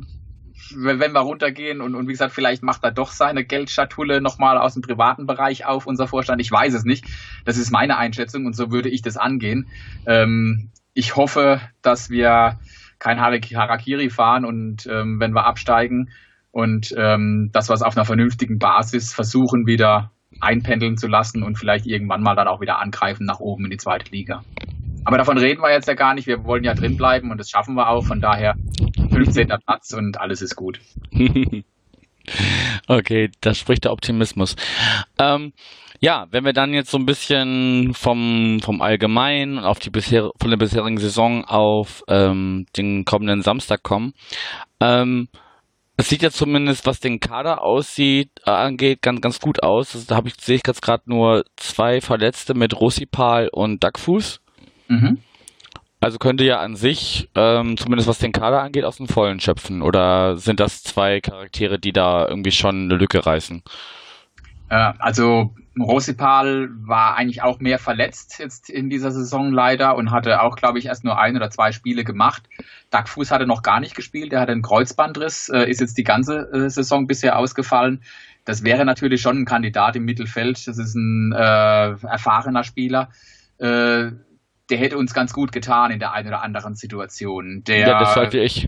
[0.76, 4.74] wenn wir runtergehen und, und wie gesagt, vielleicht macht er doch seine Geldschatulle nochmal aus
[4.74, 6.42] dem privaten Bereich auf, unser Vorstand.
[6.42, 7.06] Ich weiß es nicht.
[7.46, 9.68] Das ist meine Einschätzung und so würde ich das angehen.
[10.06, 12.58] Ähm, ich hoffe, dass wir
[12.98, 16.10] kein Harakiri fahren und ähm, wenn wir absteigen
[16.50, 21.60] und ähm, dass wir es auf einer vernünftigen Basis versuchen, wieder einpendeln zu lassen und
[21.60, 24.44] vielleicht irgendwann mal dann auch wieder angreifen nach oben in die zweite Liga.
[25.06, 26.26] Aber davon reden wir jetzt ja gar nicht.
[26.26, 28.04] Wir wollen ja drin bleiben und das schaffen wir auch.
[28.04, 28.56] Von daher
[29.12, 29.50] 15.
[29.66, 30.82] Platz und alles ist gut.
[32.88, 34.56] okay, das spricht der Optimismus.
[35.20, 35.54] Ähm,
[36.00, 40.50] ja, wenn wir dann jetzt so ein bisschen vom, vom Allgemeinen auf die bisher, von
[40.50, 44.14] der bisherigen Saison auf ähm, den kommenden Samstag kommen,
[44.80, 45.28] ähm,
[46.00, 49.96] es sieht ja zumindest, was den Kader aussieht, äh, angeht, ganz, ganz gut aus.
[49.96, 54.40] Also, da habe ich, sehe ich jetzt gerade nur zwei Verletzte mit Rossipal und Duckfuß.
[54.90, 55.18] Mhm.
[56.00, 59.82] Also könnte ja an sich, ähm, zumindest was den Kader angeht, aus dem Vollen schöpfen.
[59.82, 63.64] Oder sind das zwei Charaktere, die da irgendwie schon eine Lücke reißen?
[64.70, 70.42] Äh, also Rosipal war eigentlich auch mehr verletzt jetzt in dieser Saison leider und hatte
[70.42, 72.44] auch, glaube ich, erst nur ein oder zwei Spiele gemacht.
[72.92, 76.50] Duckfuß hatte noch gar nicht gespielt, er hatte einen Kreuzbandriss, äh, ist jetzt die ganze
[76.52, 78.02] äh, Saison bisher ausgefallen.
[78.46, 80.68] Das wäre natürlich schon ein Kandidat im Mittelfeld.
[80.68, 83.10] Das ist ein äh, erfahrener Spieler.
[83.58, 84.12] Äh,
[84.70, 87.64] der hätte uns ganz gut getan in der einen oder anderen Situation.
[87.66, 88.68] Der, ja, das sollte ich.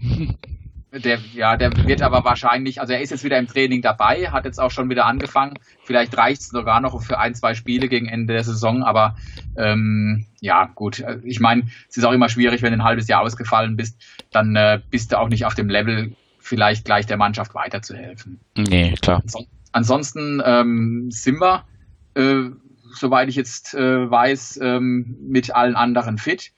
[0.91, 4.45] Der, ja, der wird aber wahrscheinlich, also er ist jetzt wieder im Training dabei, hat
[4.45, 5.53] jetzt auch schon wieder angefangen.
[5.83, 9.15] Vielleicht reicht es sogar noch für ein, zwei Spiele gegen Ende der Saison, aber
[9.55, 11.03] ähm, ja, gut.
[11.23, 14.55] Ich meine, es ist auch immer schwierig, wenn du ein halbes Jahr ausgefallen bist, dann
[14.55, 18.39] äh, bist du auch nicht auf dem Level, vielleicht gleich der Mannschaft weiterzuhelfen.
[18.57, 19.21] Nee, klar.
[19.71, 21.65] Ansonsten ähm, sind wir,
[22.15, 22.49] äh,
[22.95, 26.51] soweit ich jetzt äh, weiß, ähm, mit allen anderen fit.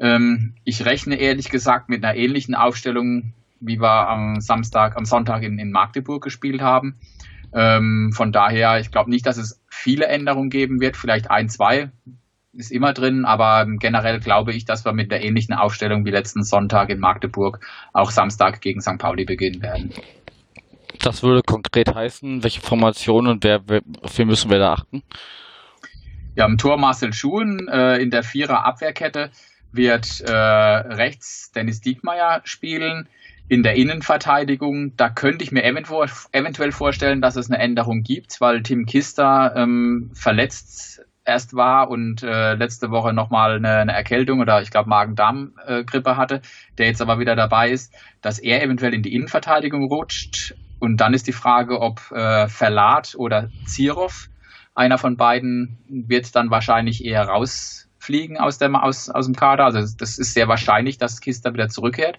[0.00, 5.42] Ähm, ich rechne ehrlich gesagt mit einer ähnlichen Aufstellung wie wir am Samstag, am Sonntag
[5.42, 6.98] in, in Magdeburg gespielt haben.
[7.54, 11.90] Ähm, von daher, ich glaube nicht, dass es viele Änderungen geben wird, vielleicht ein, zwei
[12.52, 16.42] ist immer drin, aber generell glaube ich, dass wir mit der ähnlichen Aufstellung wie letzten
[16.42, 17.60] Sonntag in Magdeburg
[17.92, 18.98] auch Samstag gegen St.
[18.98, 19.92] Pauli beginnen werden.
[21.02, 25.02] Das würde konkret heißen, welche Formation und wer, wer, auf wen müssen wir da achten?
[26.34, 29.30] Ja, im Tor Marcel Schuhen, äh, in der Vierer Abwehrkette
[29.72, 33.08] wird äh, rechts Dennis Diekmeyer spielen,
[33.48, 38.62] in der Innenverteidigung, da könnte ich mir eventuell vorstellen, dass es eine Änderung gibt, weil
[38.62, 44.62] Tim Kister ähm, verletzt erst war und äh, letzte Woche nochmal eine, eine Erkältung oder
[44.62, 46.40] ich glaube Magen-Darm-Grippe hatte,
[46.78, 50.54] der jetzt aber wieder dabei ist, dass er eventuell in die Innenverteidigung rutscht.
[50.78, 54.28] Und dann ist die Frage, ob äh, Verlat oder Zirov,
[54.74, 59.64] einer von beiden, wird dann wahrscheinlich eher rausfliegen aus dem, aus, aus dem Kader.
[59.64, 62.18] Also das ist sehr wahrscheinlich, dass Kister wieder zurückkehrt.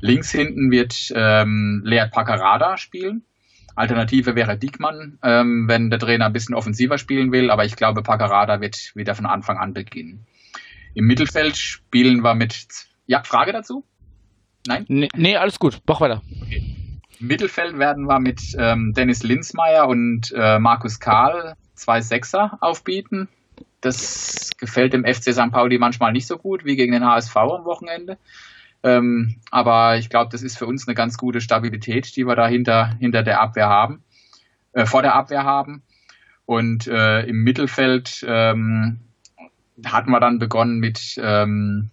[0.00, 3.22] Links hinten wird ähm, Lead Paccarada spielen.
[3.76, 8.02] Alternative wäre Diekmann, ähm, wenn der Trainer ein bisschen offensiver spielen will, aber ich glaube,
[8.02, 10.26] Paccarada wird wieder von Anfang an beginnen.
[10.94, 12.66] Im Mittelfeld spielen wir mit.
[13.06, 13.84] Ja, Frage dazu?
[14.66, 14.84] Nein?
[14.88, 15.80] Nee, nee alles gut.
[15.86, 16.22] Mach weiter.
[16.42, 16.62] Okay.
[17.20, 23.28] Im Mittelfeld werden wir mit ähm, Dennis Linsmeier und äh, Markus Karl zwei Sechser aufbieten.
[23.80, 25.50] Das gefällt dem FC St.
[25.50, 28.18] Pauli manchmal nicht so gut wie gegen den HSV am Wochenende.
[28.82, 32.48] Ähm, aber ich glaube, das ist für uns eine ganz gute Stabilität, die wir da
[32.48, 34.02] hinter, hinter der Abwehr haben,
[34.72, 35.82] äh, vor der Abwehr haben.
[36.46, 39.00] Und äh, im Mittelfeld ähm,
[39.84, 41.90] hatten wir dann begonnen mit ähm,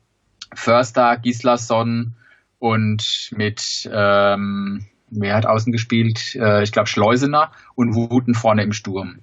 [0.53, 2.15] Förster, Gislason
[2.59, 6.35] und mit, ähm, wer hat außen gespielt?
[6.35, 9.19] Äh, ich glaube Schleusener und Wuten vorne im Sturm.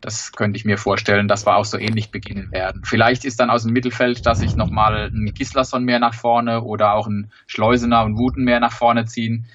[0.00, 2.82] Das könnte ich mir vorstellen, dass wir auch so ähnlich beginnen werden.
[2.84, 6.94] Vielleicht ist dann aus dem Mittelfeld, dass sich nochmal ein Gislason mehr nach vorne oder
[6.94, 9.46] auch ein Schleusener und Wuten mehr nach vorne ziehen.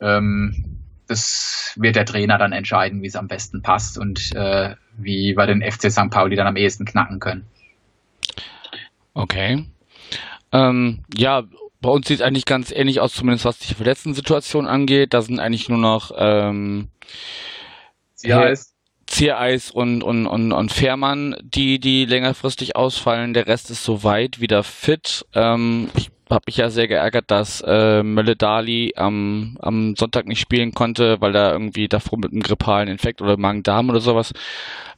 [0.00, 5.36] Ähm, das wird der Trainer dann entscheiden, wie es am besten passt und äh, wie
[5.36, 6.10] wir den FC St.
[6.10, 7.46] Pauli dann am ehesten knacken können.
[9.14, 9.66] Okay.
[10.52, 11.44] Ähm, ja,
[11.80, 15.14] bei uns sieht es eigentlich ganz ähnlich aus, zumindest was die verletzten Situation angeht.
[15.14, 16.88] Da sind eigentlich nur noch ähm,
[18.14, 18.71] Ziereis.
[19.12, 23.34] Ziereis und, und, und, und Fährmann, die, die längerfristig ausfallen.
[23.34, 25.26] Der Rest ist soweit wieder fit.
[25.34, 30.40] Ähm, ich habe mich ja sehr geärgert, dass äh, Mölle Dali am, am Sonntag nicht
[30.40, 34.32] spielen konnte, weil er irgendwie davor mit einem grippalen Infekt oder Magen-Darm oder sowas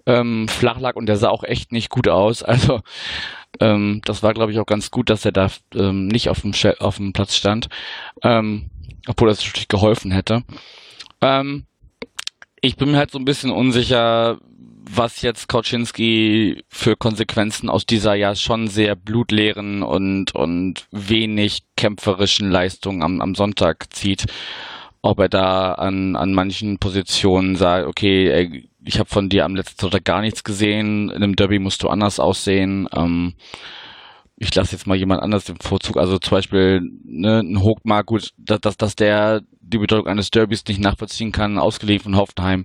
[0.07, 2.45] ähm, flach lag und der sah auch echt nicht gut aus.
[2.55, 2.83] Also
[3.59, 6.53] ähm, das war, glaube ich, auch ganz gut, dass er da ähm, nicht auf dem,
[6.79, 7.69] auf dem Platz stand,
[8.23, 8.71] ähm,
[9.09, 10.45] obwohl das natürlich geholfen hätte.
[11.21, 11.67] Ähm,
[12.65, 14.39] ich bin mir halt so ein bisschen unsicher,
[14.91, 22.51] was jetzt Kauczynski für Konsequenzen aus dieser ja schon sehr blutleeren und, und wenig kämpferischen
[22.51, 24.27] Leistungen am, am Sonntag zieht.
[25.03, 29.81] Ob er da an, an manchen Positionen sagt, okay, ich habe von dir am letzten
[29.81, 32.89] Sonntag gar nichts gesehen, in einem Derby musst du anders aussehen.
[32.95, 33.35] Ähm,
[34.37, 35.97] ich lasse jetzt mal jemand anders den Vorzug.
[35.97, 40.65] Also zum Beispiel ne, ein Hochmark, gut, dass, dass, dass der die Bedeutung eines Derbys
[40.67, 42.65] nicht nachvollziehen kann, ausgelegt von Hoffenheim,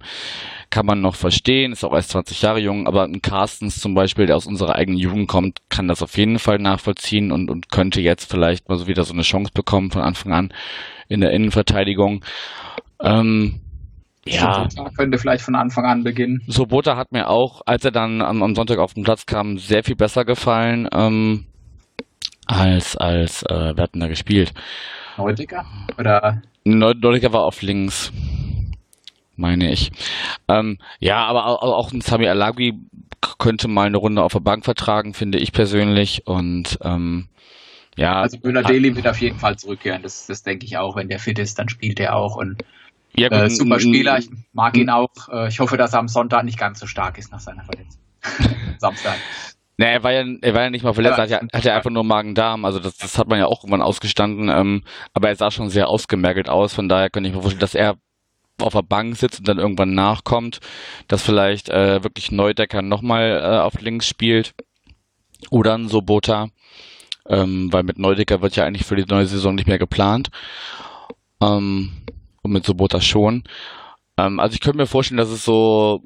[0.69, 4.25] kann man noch verstehen, ist auch erst 20 Jahre jung, aber ein Carstens zum Beispiel,
[4.25, 8.01] der aus unserer eigenen Jugend kommt, kann das auf jeden Fall nachvollziehen und, und könnte
[8.01, 10.53] jetzt vielleicht mal so wieder so eine Chance bekommen von Anfang an
[11.07, 12.23] in der Innenverteidigung.
[13.01, 13.61] Ähm,
[14.25, 14.67] ja.
[14.69, 16.41] Sobota könnte vielleicht von Anfang an beginnen.
[16.47, 19.83] Sobota hat mir auch, als er dann am, am Sonntag auf den Platz kam, sehr
[19.83, 21.45] viel besser gefallen ähm,
[22.49, 24.53] als als äh, wer hat denn da gespielt?
[25.17, 25.65] Neutiger
[25.97, 28.11] oder Neutiger war auf links,
[29.35, 29.91] meine ich.
[30.47, 32.73] Ähm, ja, aber auch, auch ein Sami Alagui
[33.37, 37.27] könnte mal eine Runde auf der Bank vertragen, finde ich persönlich und ähm,
[37.95, 38.21] ja.
[38.21, 40.01] Also Müller Deli wird auf jeden Fall zurückkehren.
[40.01, 40.95] Das, das denke ich auch.
[40.95, 42.63] Wenn der fit ist, dann spielt er auch und
[43.15, 44.19] ja, gut, äh, super Spieler.
[44.19, 45.09] Ich mag ihn auch.
[45.31, 48.01] Äh, ich hoffe, dass er am Sonntag nicht ganz so stark ist nach seiner Verletzung.
[48.77, 49.17] Samstag.
[49.79, 51.89] Nee, er war ja, er war ja nicht mal verletzt, er hat, hat ja einfach
[51.89, 55.51] nur Magen-Darm, also das, das hat man ja auch irgendwann ausgestanden, ähm, aber er sah
[55.51, 57.95] schon sehr ausgemergelt aus, von daher könnte ich mir vorstellen, dass er
[58.59, 60.59] auf der Bank sitzt und dann irgendwann nachkommt,
[61.07, 64.53] dass vielleicht äh, wirklich Neudecker nochmal äh, auf links spielt
[65.49, 66.49] oder ein Sobota,
[67.29, 70.27] ähm, weil mit Neudecker wird ja eigentlich für die neue Saison nicht mehr geplant
[71.41, 71.93] ähm,
[72.41, 73.45] und mit Sobota schon.
[74.17, 76.03] Ähm, also ich könnte mir vorstellen, dass es so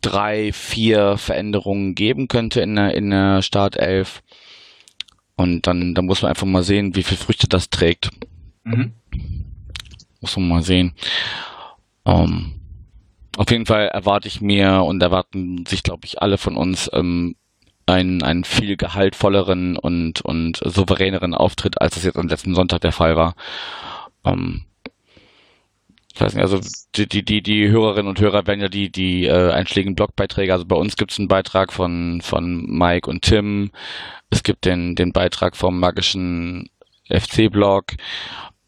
[0.00, 4.22] drei, vier Veränderungen geben könnte in der, in der Startelf.
[5.36, 8.10] Und dann, dann muss man einfach mal sehen, wie viel Früchte das trägt.
[8.64, 8.92] Mhm.
[10.20, 10.94] Muss man mal sehen.
[12.04, 12.54] Ähm,
[13.36, 17.36] auf jeden Fall erwarte ich mir und erwarten sich, glaube ich, alle von uns ähm,
[17.86, 22.92] einen, einen viel gehaltvolleren und, und souveräneren Auftritt, als das jetzt am letzten Sonntag der
[22.92, 23.34] Fall war.
[24.24, 24.64] Ähm,
[26.18, 26.58] ich weiß nicht, also
[26.96, 30.64] die, die, die, die Hörerinnen und Hörer werden ja die, die äh, einschlägigen Blogbeiträge, also
[30.64, 33.70] bei uns gibt es einen Beitrag von, von Mike und Tim,
[34.28, 36.70] es gibt den, den Beitrag vom magischen
[37.08, 37.92] FC-Blog,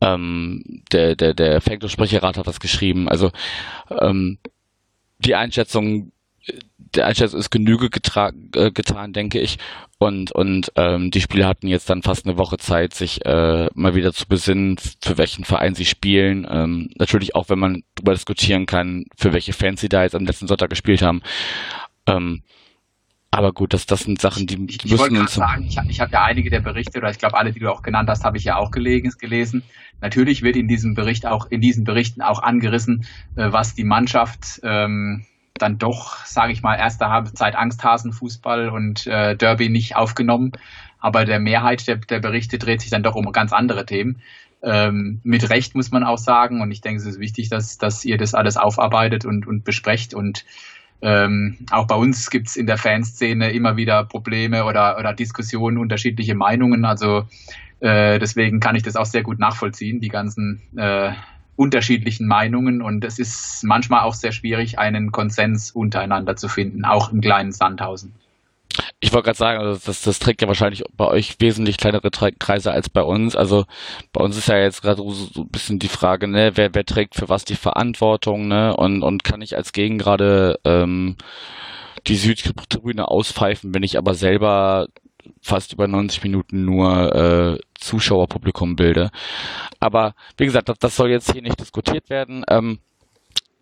[0.01, 3.33] ähm, der, der, der Fanclub-Sprecherrat hat das geschrieben, also
[4.01, 4.39] ähm,
[5.19, 6.13] die Einschätzung
[6.95, 9.59] der Einschätzung ist Genüge äh, getan, denke ich.
[9.99, 13.95] Und, und ähm, die Spieler hatten jetzt dann fast eine Woche Zeit, sich äh, mal
[13.95, 16.47] wieder zu besinnen, für welchen Verein sie spielen.
[16.51, 20.25] Ähm, natürlich auch, wenn man darüber diskutieren kann, für welche Fans sie da jetzt am
[20.25, 21.21] letzten Sonntag gespielt haben.
[22.07, 22.43] Ähm,
[23.33, 25.35] aber gut, das, das sind Sachen, die, die ich, ich müssen uns.
[25.35, 27.83] Sagen, ich, ich habe ja einige der Berichte, oder ich glaube alle, die du auch
[27.83, 29.63] genannt hast, habe ich ja auch gelegen, gelesen.
[30.01, 33.05] Natürlich wird in diesem Bericht auch, in diesen Berichten auch angerissen,
[33.37, 35.27] äh, was die Mannschaft ähm,
[35.63, 40.53] dann doch, sage ich mal, erste Halbzeit Angsthasenfußball und äh, Derby nicht aufgenommen.
[40.99, 44.21] Aber der Mehrheit der, der Berichte dreht sich dann doch um ganz andere Themen.
[44.63, 46.61] Ähm, mit Recht muss man auch sagen.
[46.61, 50.13] Und ich denke, es ist wichtig, dass, dass ihr das alles aufarbeitet und, und besprecht.
[50.13, 50.45] Und
[51.03, 55.79] ähm, auch bei uns gibt es in der Fanszene immer wieder Probleme oder, oder Diskussionen,
[55.79, 56.85] unterschiedliche Meinungen.
[56.85, 57.27] Also
[57.81, 61.13] äh, deswegen kann ich das auch sehr gut nachvollziehen, die ganzen äh,
[61.61, 67.13] unterschiedlichen Meinungen und es ist manchmal auch sehr schwierig, einen Konsens untereinander zu finden, auch
[67.13, 68.15] im kleinen Sandhausen.
[68.99, 72.73] Ich wollte gerade sagen, also das, das trägt ja wahrscheinlich bei euch wesentlich kleinere Kreise
[72.73, 73.37] als bei uns.
[73.37, 73.67] Also
[74.15, 77.15] bei uns ist ja jetzt gerade so, ein bisschen die Frage, ne, wer, wer trägt
[77.15, 78.75] für was die Verantwortung, ne?
[78.75, 81.17] Und, und kann ich als Gegen gerade ähm,
[82.07, 84.87] die Südtribüne auspfeifen, wenn ich aber selber
[85.43, 89.11] fast über 90 Minuten nur äh, Zuschauerpublikum bilde.
[89.79, 92.45] Aber wie gesagt, das, das soll jetzt hier nicht diskutiert werden.
[92.49, 92.79] Ähm,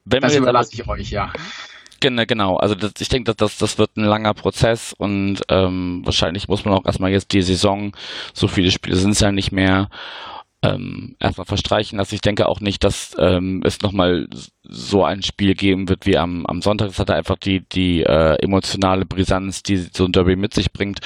[0.04, 1.32] wenn das überlasse ich euch, ja.
[2.00, 6.46] Genau, also das, ich denke, dass das, das wird ein langer Prozess und ähm, wahrscheinlich
[6.46, 7.92] muss man auch erstmal jetzt die Saison,
[8.32, 9.90] so viele Spiele sind es ja nicht mehr,
[10.62, 12.14] ähm, erstmal verstreichen lassen.
[12.14, 14.26] Ich denke auch nicht, dass ähm, es nochmal
[14.62, 16.88] so ein Spiel geben wird wie am, am Sonntag.
[16.88, 21.00] Das hatte einfach die, die äh, emotionale Brisanz, die so ein Derby mit sich bringt.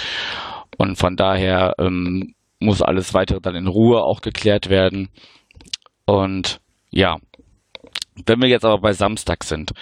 [0.78, 5.10] Und von daher ähm, muss alles weitere dann in Ruhe auch geklärt werden.
[6.06, 6.60] Und
[6.90, 7.18] ja,
[8.26, 9.72] wenn wir jetzt aber bei Samstag sind,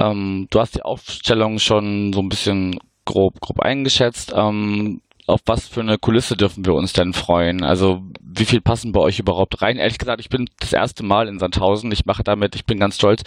[0.00, 4.32] ähm, du hast die Aufstellung schon so ein bisschen grob, grob eingeschätzt.
[4.36, 7.64] Ähm, auf was für eine Kulisse dürfen wir uns denn freuen?
[7.64, 9.76] Also wie viel passen bei euch überhaupt rein?
[9.76, 11.90] Ehrlich gesagt, ich bin das erste Mal in Sandhausen.
[11.92, 13.22] Ich mache damit, ich bin ganz stolz.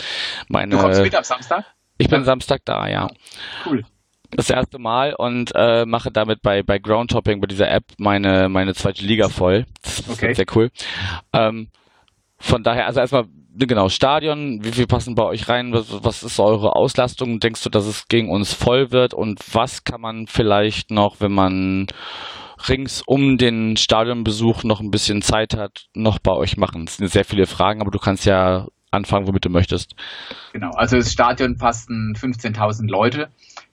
[0.47, 1.65] Meine, du kommst mit am Samstag?
[1.97, 3.09] Ich bin Samstag da, ja.
[3.65, 3.83] Cool.
[4.31, 8.75] Das erste Mal und äh, mache damit bei, bei Groundtopping, bei dieser App, meine, meine
[8.75, 9.65] zweite Liga voll.
[9.81, 10.33] Das ist okay.
[10.33, 10.69] sehr cool.
[11.33, 11.69] Ähm,
[12.39, 13.25] von daher, also erstmal,
[13.56, 15.73] genau, Stadion, wie viel passen bei euch rein?
[15.73, 17.39] Was, was ist eure Auslastung?
[17.39, 19.13] Denkst du, dass es gegen uns voll wird?
[19.13, 21.88] Und was kann man vielleicht noch, wenn man
[22.67, 26.86] rings um den Stadionbesuch noch ein bisschen Zeit hat, noch bei euch machen?
[26.88, 29.93] Es sind sehr viele Fragen, aber du kannst ja anfangen, womit du möchtest.
[30.54, 33.30] Genau, also das Stadion passten 15.000 Leute.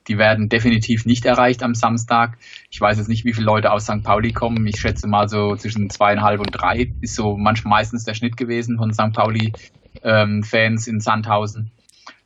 [0.09, 2.39] Die werden definitiv nicht erreicht am Samstag.
[2.71, 4.03] Ich weiß jetzt nicht, wie viele Leute aus St.
[4.03, 4.67] Pauli kommen.
[4.67, 8.79] Ich schätze mal so zwischen zweieinhalb und drei ist so manchmal meistens der Schnitt gewesen
[8.79, 9.13] von St.
[9.13, 11.71] Pauli-Fans ähm, in Sandhausen.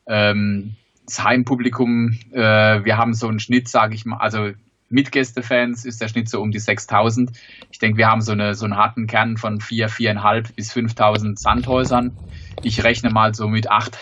[0.06, 4.50] Ähm, das Heimpublikum, äh, wir haben so einen Schnitt, sage ich mal, also
[4.90, 7.30] mit Gästefans ist der Schnitt so um die 6000.
[7.70, 11.38] Ich denke, wir haben so, eine, so einen harten Kern von 4, 4,5 bis 5000
[11.38, 12.16] Sandhäusern.
[12.62, 13.96] Ich rechne mal so mit 8,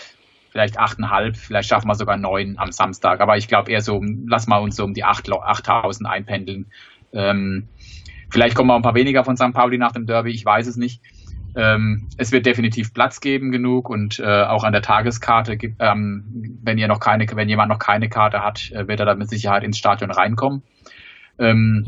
[0.49, 3.21] vielleicht 8,5, vielleicht schaffen wir sogar 9 am Samstag.
[3.21, 6.67] Aber ich glaube eher so, lass mal uns so um die 8, 8000 einpendeln.
[7.13, 7.67] Ähm,
[8.29, 9.53] vielleicht kommen auch ein paar weniger von St.
[9.53, 11.01] Pauli nach dem Derby, ich weiß es nicht.
[11.55, 16.77] Ähm, es wird definitiv Platz geben genug und äh, auch an der Tageskarte, ähm, wenn
[16.77, 19.63] ihr noch keine, wenn jemand noch keine Karte hat, äh, wird er da mit Sicherheit
[19.63, 20.61] ins Stadion reinkommen.
[21.39, 21.87] Ähm,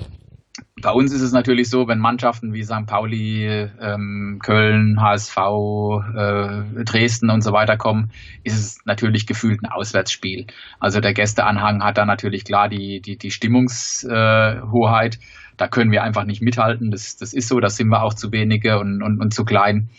[0.81, 2.85] bei uns ist es natürlich so, wenn Mannschaften wie St.
[2.85, 8.11] Pauli, ähm, Köln, HSV, äh, Dresden und so weiter kommen,
[8.43, 10.47] ist es natürlich gefühlt ein Auswärtsspiel.
[10.79, 15.19] Also der Gästeanhang hat da natürlich klar die, die, die Stimmungshoheit.
[15.57, 16.91] Da können wir einfach nicht mithalten.
[16.91, 19.89] Das, das ist so, da sind wir auch zu wenige und, und, und zu klein.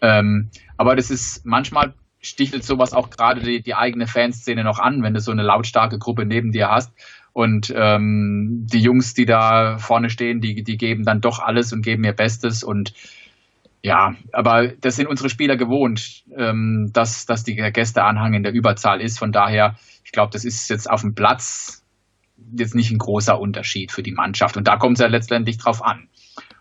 [0.00, 5.02] Ähm, aber das ist manchmal stichelt sowas auch gerade die, die eigene Fanszene noch an,
[5.02, 6.92] wenn du so eine lautstarke Gruppe neben dir hast
[7.34, 11.82] und ähm, die Jungs, die da vorne stehen, die, die geben dann doch alles und
[11.82, 12.62] geben ihr Bestes.
[12.62, 12.94] Und
[13.82, 19.00] ja, aber das sind unsere Spieler gewohnt, ähm, dass, dass die Gästeanhang in der Überzahl
[19.00, 19.18] ist.
[19.18, 21.84] Von daher, ich glaube, das ist jetzt auf dem Platz
[22.56, 24.56] jetzt nicht ein großer Unterschied für die Mannschaft.
[24.56, 26.06] Und da kommt es ja letztendlich drauf an.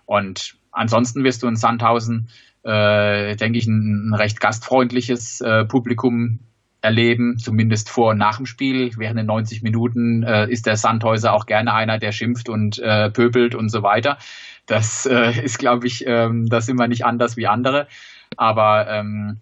[0.06, 2.30] Und ansonsten wirst du in Sandhausen,
[2.64, 6.40] äh, denke ich, ein, ein recht gastfreundliches äh, Publikum
[6.84, 8.92] erleben, zumindest vor und nach dem Spiel.
[8.98, 13.10] Während den 90 Minuten äh, ist der Sandhäuser auch gerne einer, der schimpft und äh,
[13.10, 14.18] pöbelt und so weiter.
[14.66, 17.88] Das äh, ist, glaube ich, ähm, da sind wir nicht anders wie andere.
[18.36, 19.38] Aber ähm,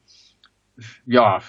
[1.06, 1.40] ja,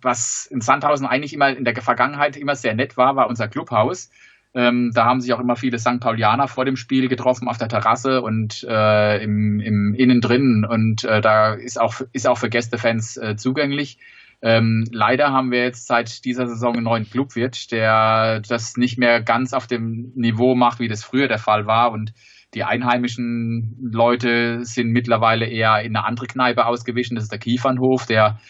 [0.00, 4.10] was in Sandhausen eigentlich immer in der Vergangenheit immer sehr nett war, war unser Clubhaus.
[4.54, 6.00] Ähm, da haben sich auch immer viele St.
[6.00, 10.66] Paulianer vor dem Spiel getroffen auf der Terrasse und äh, im, im Innen drin.
[10.68, 13.98] Und äh, da ist auch, ist auch für Gästefans äh, zugänglich.
[14.42, 19.22] Ähm, leider haben wir jetzt seit dieser Saison einen neuen Clubwirt, der das nicht mehr
[19.22, 21.92] ganz auf dem Niveau macht, wie das früher der Fall war.
[21.92, 22.12] Und
[22.54, 27.14] die einheimischen Leute sind mittlerweile eher in eine andere Kneipe ausgewichen.
[27.14, 28.40] Das ist der Kiefernhof, der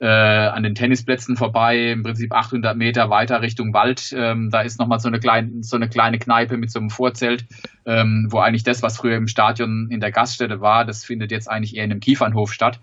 [0.00, 4.14] äh, an den Tennisplätzen vorbei, im Prinzip 800 Meter weiter Richtung Wald.
[4.16, 5.18] Ähm, da ist nochmal so eine,
[5.62, 7.46] so eine kleine Kneipe mit so einem Vorzelt,
[7.84, 11.50] ähm, wo eigentlich das, was früher im Stadion in der Gaststätte war, das findet jetzt
[11.50, 12.80] eigentlich eher in einem Kiefernhof statt.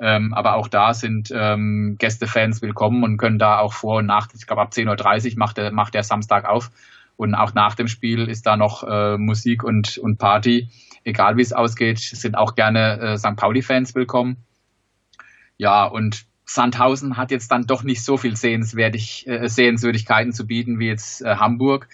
[0.00, 4.28] Ähm, aber auch da sind ähm, Gästefans willkommen und können da auch vor und nach,
[4.34, 6.70] ich glaube ab 10.30 Uhr macht der, macht der Samstag auf.
[7.16, 10.68] Und auch nach dem Spiel ist da noch äh, Musik und, und Party.
[11.04, 13.36] Egal wie es ausgeht, sind auch gerne äh, St.
[13.36, 14.38] Pauli-Fans willkommen.
[15.56, 20.80] Ja, und Sandhausen hat jetzt dann doch nicht so viel Sehenswertig, äh, Sehenswürdigkeiten zu bieten
[20.80, 21.88] wie jetzt äh, Hamburg.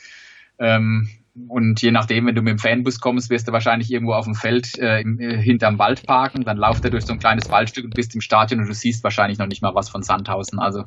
[0.58, 1.10] Ähm,
[1.48, 4.34] und je nachdem, wenn du mit dem Fanbus kommst, wirst du wahrscheinlich irgendwo auf dem
[4.34, 6.44] Feld äh, im, äh, hinterm Wald parken.
[6.44, 9.04] Dann lauft er durch so ein kleines Waldstück und bist im Stadion und du siehst
[9.04, 10.58] wahrscheinlich noch nicht mal was von Sandhausen.
[10.58, 10.84] Also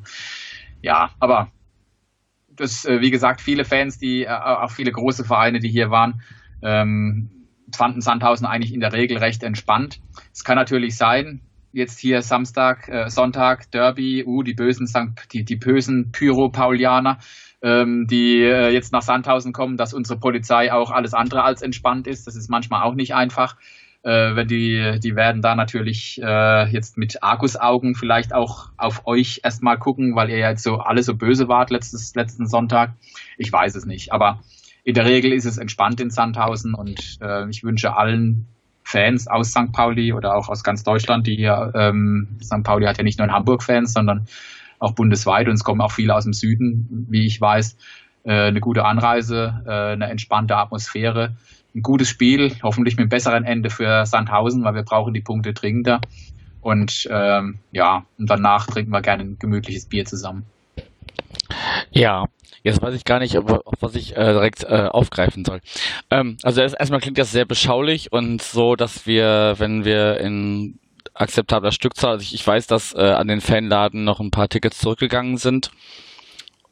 [0.82, 1.50] ja, aber
[2.56, 6.22] das, äh, wie gesagt, viele Fans, die äh, auch viele große Vereine, die hier waren,
[6.62, 7.30] ähm,
[7.74, 10.00] fanden Sandhausen eigentlich in der Regel recht entspannt.
[10.32, 11.40] Es kann natürlich sein,
[11.72, 14.88] jetzt hier Samstag, äh, Sonntag, Derby, uh, die bösen,
[15.32, 17.18] die, die bösen Pyro-Paulianer,
[17.64, 22.06] ähm, die äh, jetzt nach Sandhausen kommen, dass unsere Polizei auch alles andere als entspannt
[22.06, 22.26] ist.
[22.26, 23.56] Das ist manchmal auch nicht einfach.
[24.02, 29.40] Äh, wenn die, die werden da natürlich äh, jetzt mit Argusaugen vielleicht auch auf euch
[29.42, 32.92] erstmal gucken, weil ihr ja jetzt so alle so böse wart letztes, letzten Sonntag.
[33.38, 34.12] Ich weiß es nicht.
[34.12, 34.40] Aber
[34.84, 38.46] in der Regel ist es entspannt in Sandhausen und äh, ich wünsche allen
[38.82, 39.72] Fans aus St.
[39.72, 42.62] Pauli oder auch aus ganz Deutschland, die hier, ähm, St.
[42.62, 44.26] Pauli hat ja nicht nur in Hamburg Fans, sondern
[44.84, 47.76] auch bundesweit und es kommen auch viele aus dem Süden, wie ich weiß,
[48.24, 51.36] äh, eine gute Anreise, äh, eine entspannte Atmosphäre,
[51.74, 55.52] ein gutes Spiel, hoffentlich mit einem besseren Ende für Sandhausen, weil wir brauchen die Punkte
[55.52, 56.00] dringender.
[56.60, 60.46] Und ähm, ja, und danach trinken wir gerne ein gemütliches Bier zusammen.
[61.90, 62.24] Ja,
[62.62, 65.60] jetzt weiß ich gar nicht, ob, was ich äh, direkt äh, aufgreifen soll.
[66.10, 70.78] Ähm, also erstmal klingt das sehr beschaulich und so, dass wir, wenn wir in
[71.14, 74.78] akzeptabler Stückzahl, also ich, ich weiß, dass äh, an den Fanladen noch ein paar Tickets
[74.78, 75.70] zurückgegangen sind,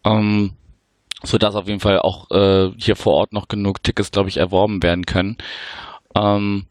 [0.04, 0.52] ähm,
[1.22, 4.36] so dass auf jeden Fall auch äh, hier vor Ort noch genug Tickets, glaube ich,
[4.36, 5.38] erworben werden können.
[6.16, 6.66] Ähm,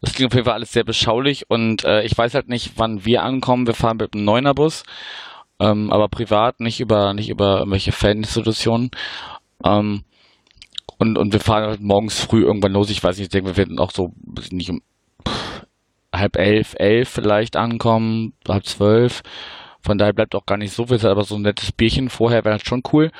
[0.00, 3.04] das klingt auf jeden Fall alles sehr beschaulich und äh, ich weiß halt nicht, wann
[3.04, 3.68] wir ankommen.
[3.68, 4.82] Wir fahren mit einem Neunerbus.
[4.82, 4.92] Bus
[5.62, 8.90] ähm, aber privat, nicht über, nicht über irgendwelche Faninstitutionen.
[9.64, 10.02] Ähm,
[10.98, 12.90] und, und wir fahren halt morgens früh irgendwann los.
[12.90, 14.12] Ich weiß nicht, ich denke, wir werden auch so
[14.50, 14.82] nicht um
[16.12, 19.22] halb elf, elf vielleicht ankommen, halb zwölf.
[19.80, 22.54] Von daher bleibt auch gar nicht so viel, aber so ein nettes Bierchen vorher wäre
[22.54, 23.10] halt schon cool.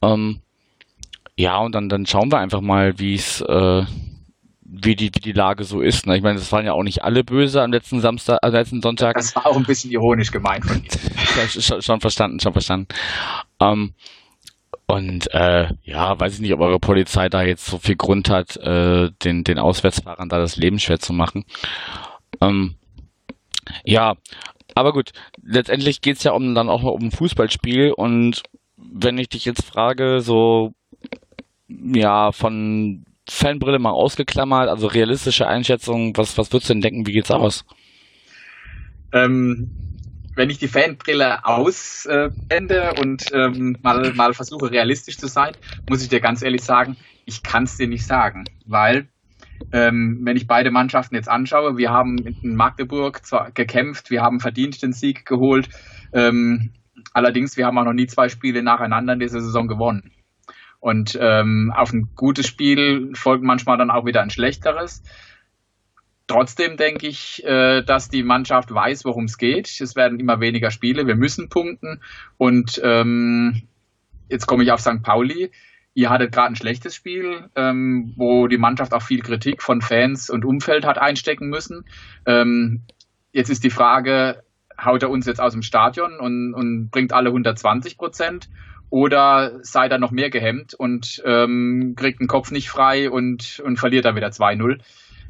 [0.00, 0.40] Ähm,
[1.36, 3.84] ja, und dann, dann schauen wir einfach mal, wie es, äh,
[4.60, 6.06] wie die, wie die Lage so ist.
[6.06, 6.16] Ne?
[6.16, 9.16] Ich meine, das waren ja auch nicht alle böse am letzten Samstag, am letzten Sonntag.
[9.16, 10.82] Das war auch ein bisschen ironisch gemeint von
[11.36, 12.88] ja, schon, schon verstanden, schon verstanden.
[13.60, 13.92] Ähm,
[14.86, 18.56] und äh, ja, weiß ich nicht, ob eure Polizei da jetzt so viel Grund hat,
[18.56, 21.44] äh, den, den Auswärtsfahrern da das Leben schwer zu machen.
[22.42, 22.74] Ähm,
[23.84, 24.16] ja,
[24.74, 25.12] aber gut,
[25.42, 28.42] letztendlich geht's ja um dann auch um ein Fußballspiel und
[28.76, 30.74] wenn ich dich jetzt frage, so
[31.68, 37.12] ja, von Fanbrille mal ausgeklammert, also realistische Einschätzung, was, was würdest du denn denken, wie
[37.12, 37.64] geht's aus?
[39.12, 39.70] Ähm,
[40.34, 45.54] wenn ich die Fanbrille ausblende äh, und ähm, mal, mal versuche realistisch zu sein,
[45.88, 49.08] muss ich dir ganz ehrlich sagen, ich kann es dir nicht sagen, weil
[49.72, 54.40] ähm, wenn ich beide Mannschaften jetzt anschaue, wir haben in Magdeburg zwar gekämpft, wir haben
[54.40, 55.68] verdient den Sieg geholt,
[56.12, 56.72] ähm,
[57.12, 60.12] allerdings wir haben auch noch nie zwei Spiele nacheinander in dieser Saison gewonnen.
[60.80, 65.04] Und ähm, auf ein gutes Spiel folgt manchmal dann auch wieder ein schlechteres.
[66.26, 69.68] Trotzdem denke ich, äh, dass die Mannschaft weiß, worum es geht.
[69.80, 71.06] Es werden immer weniger Spiele.
[71.06, 72.00] Wir müssen punkten.
[72.36, 73.62] Und ähm,
[74.28, 75.02] jetzt komme ich auf St.
[75.02, 75.52] Pauli.
[75.94, 80.30] Ihr hattet gerade ein schlechtes Spiel, ähm, wo die Mannschaft auch viel Kritik von Fans
[80.30, 81.84] und Umfeld hat einstecken müssen.
[82.24, 82.82] Ähm,
[83.32, 84.42] jetzt ist die Frage,
[84.82, 88.48] haut er uns jetzt aus dem Stadion und, und bringt alle 120 Prozent?
[88.88, 93.78] Oder sei da noch mehr gehemmt und ähm, kriegt den Kopf nicht frei und, und
[93.78, 94.80] verliert da wieder 2-0.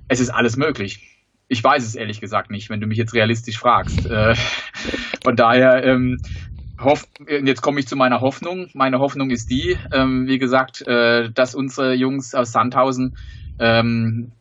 [0.09, 1.09] Es ist alles möglich.
[1.47, 4.07] Ich weiß es ehrlich gesagt nicht, wenn du mich jetzt realistisch fragst.
[4.07, 4.35] Äh,
[5.25, 6.21] von daher, ähm,
[6.81, 8.68] hoff, jetzt komme ich zu meiner Hoffnung.
[8.75, 13.16] Meine Hoffnung ist die, ähm, wie gesagt, äh, dass unsere Jungs aus Sandhausen
[13.59, 14.33] ähm,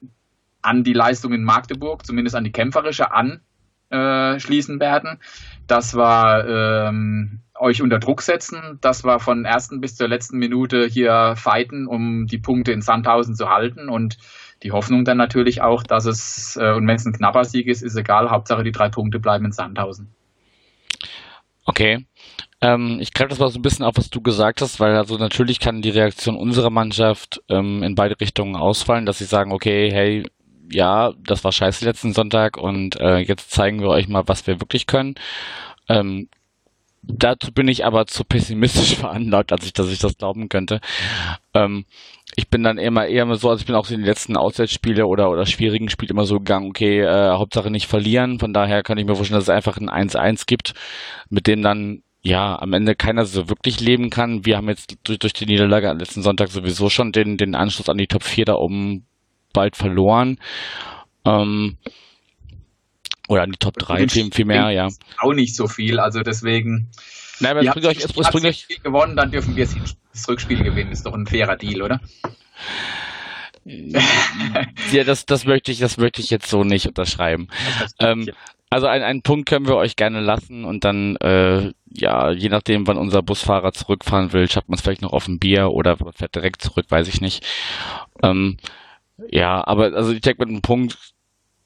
[0.61, 5.19] an die Leistung in Magdeburg, zumindest an die kämpferische, anschließen werden.
[5.67, 8.79] Das war ähm, euch unter Druck setzen.
[8.81, 13.35] Das war von ersten bis zur letzten Minute hier fighten, um die Punkte in Sandhausen
[13.35, 14.17] zu halten und
[14.63, 17.81] die Hoffnung dann natürlich auch, dass es, äh, und wenn es ein knapper Sieg ist,
[17.81, 20.13] ist egal, Hauptsache die drei Punkte bleiben in Sandhausen.
[21.65, 22.05] Okay.
[22.61, 25.17] Ähm, ich greife das mal so ein bisschen auf, was du gesagt hast, weil also
[25.17, 29.91] natürlich kann die Reaktion unserer Mannschaft ähm, in beide Richtungen ausfallen, dass sie sagen, okay,
[29.91, 30.25] hey,
[30.71, 34.61] ja, das war scheiße letzten Sonntag und äh, jetzt zeigen wir euch mal, was wir
[34.61, 35.15] wirklich können.
[35.89, 36.29] Ähm,
[37.03, 40.81] dazu bin ich aber zu pessimistisch veranlagt, als ich, dass ich das glauben könnte.
[41.53, 41.85] Ähm,
[42.35, 45.29] ich bin dann immer eher so, also ich bin auch in den letzten Auswärtsspiele oder,
[45.29, 48.39] oder schwierigen Spielen immer so gegangen, okay, äh, Hauptsache nicht verlieren.
[48.39, 50.73] Von daher kann ich mir vorstellen, dass es einfach ein 1-1 gibt,
[51.29, 54.45] mit dem dann ja am Ende keiner so wirklich leben kann.
[54.45, 57.89] Wir haben jetzt durch, durch die Niederlage am letzten Sonntag sowieso schon den, den Anschluss
[57.89, 59.05] an die Top 4 da oben
[59.53, 60.37] bald verloren.
[61.25, 61.77] Ähm,
[63.27, 64.89] oder an die Top 3 Themen viel mehr, ja.
[65.19, 66.89] Auch nicht so viel, also deswegen.
[67.41, 68.67] Nein, aber es bringt euch, es, es bringt euch.
[68.83, 69.67] gewonnen, dann dürfen wir
[70.11, 70.91] das Rückspiel gewinnen.
[70.91, 71.99] Ist doch ein fairer Deal, oder?
[73.63, 77.47] ja, das, das möchte ich, das möchte ich jetzt so nicht unterschreiben.
[77.99, 78.29] Ähm,
[78.69, 82.87] also ein, einen Punkt können wir euch gerne lassen und dann, äh, ja, je nachdem,
[82.87, 86.35] wann unser Busfahrer zurückfahren will, schafft man es vielleicht noch auf ein Bier oder fährt
[86.35, 87.45] direkt zurück, weiß ich nicht.
[88.23, 88.57] Ähm,
[89.29, 90.97] ja, aber also ich denke mit einem Punkt,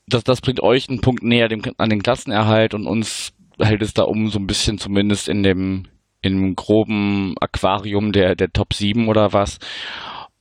[0.07, 3.93] das, das bringt euch einen Punkt näher dem, an den Klassenerhalt und uns hält es
[3.93, 5.87] da um so ein bisschen zumindest in dem,
[6.21, 9.59] in dem groben Aquarium der, der Top 7 oder was.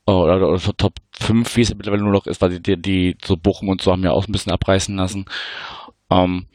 [0.05, 3.17] oder, oder, oder Top 5, wie es mittlerweile nur noch ist, weil die, die, die
[3.23, 5.25] so Bochum und so haben ja auch ein bisschen abreißen lassen.
[6.09, 6.47] Ähm,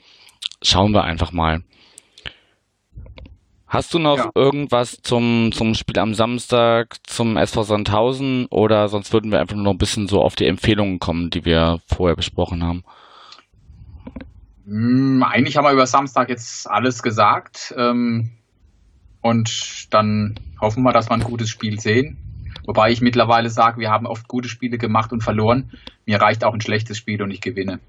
[0.62, 1.62] schauen wir einfach mal.
[3.70, 4.30] Hast du noch ja.
[4.34, 9.62] irgendwas zum, zum Spiel am Samstag, zum SV Sandhausen oder sonst würden wir einfach nur
[9.62, 12.82] noch ein bisschen so auf die Empfehlungen kommen, die wir vorher besprochen haben?
[14.70, 17.74] Hm, eigentlich haben wir über Samstag jetzt alles gesagt.
[17.76, 18.30] Ähm,
[19.20, 22.16] und dann hoffen wir, dass wir ein gutes Spiel sehen.
[22.66, 25.72] Wobei ich mittlerweile sage, wir haben oft gute Spiele gemacht und verloren.
[26.06, 27.80] Mir reicht auch ein schlechtes Spiel und ich gewinne.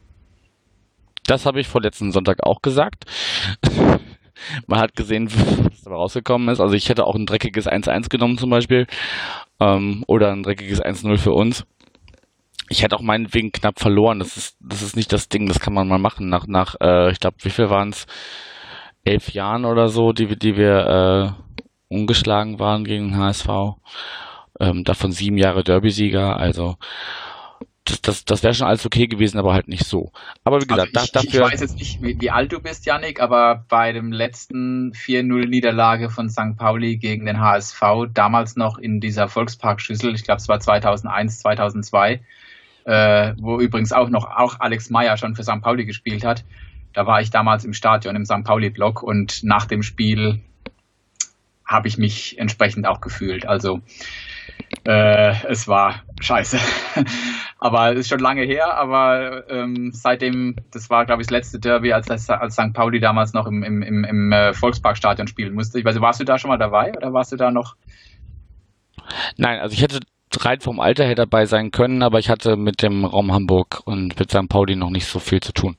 [1.28, 3.06] Das habe ich vor letzten Sonntag auch gesagt.
[4.66, 6.60] Man hat gesehen, was dabei rausgekommen ist.
[6.60, 8.88] Also ich hätte auch ein dreckiges 1-1 genommen zum Beispiel.
[9.60, 11.68] Ähm, oder ein dreckiges 1-0 für uns.
[12.72, 14.20] Ich hätte auch meinetwegen knapp verloren.
[14.20, 16.30] Das ist, das ist nicht das Ding, das kann man mal machen.
[16.30, 18.08] Nach, nach äh, ich glaube, wie viel waren es?
[19.04, 21.36] Elf Jahren oder so, die, die wir
[21.90, 23.50] äh, ungeschlagen waren gegen den HSV.
[24.60, 26.38] Ähm, davon sieben Jahre Derby-Sieger.
[26.38, 26.78] Also
[27.84, 30.12] das, das, das wäre schon alles okay gewesen, aber halt nicht so.
[30.44, 31.48] Aber wie gesagt, also ich, dafür.
[31.48, 36.10] Ich weiß jetzt nicht, wie, wie, alt du bist, Yannick, aber bei dem letzten 4-0-Niederlage
[36.10, 36.56] von St.
[36.58, 37.82] Pauli gegen den HSV,
[38.14, 42.22] damals noch in dieser Volksparkschüssel, ich glaube es war 2001, 2002,
[42.86, 45.62] äh, wo übrigens auch noch auch Alex Meyer schon für St.
[45.62, 46.44] Pauli gespielt hat.
[46.94, 48.44] Da war ich damals im Stadion im St.
[48.44, 50.42] Pauli-Block und nach dem Spiel
[51.66, 53.48] habe ich mich entsprechend auch gefühlt.
[53.48, 53.82] Also
[54.86, 56.60] äh, es war scheiße.
[57.60, 61.60] aber es ist schon lange her, aber ähm, seitdem, das war, glaube ich, das letzte
[61.60, 62.74] Derby, als, als St.
[62.74, 65.80] Pauli damals noch im, im, im, im äh, Volksparkstadion spielen musste.
[65.80, 67.76] Ich weiß warst du da schon mal dabei oder warst du da noch?
[69.38, 70.00] Nein, also ich hätte
[70.46, 74.20] rein vom Alter her dabei sein können, aber ich hatte mit dem Raum Hamburg und
[74.20, 74.50] mit St.
[74.50, 75.78] Pauli noch nicht so viel zu tun.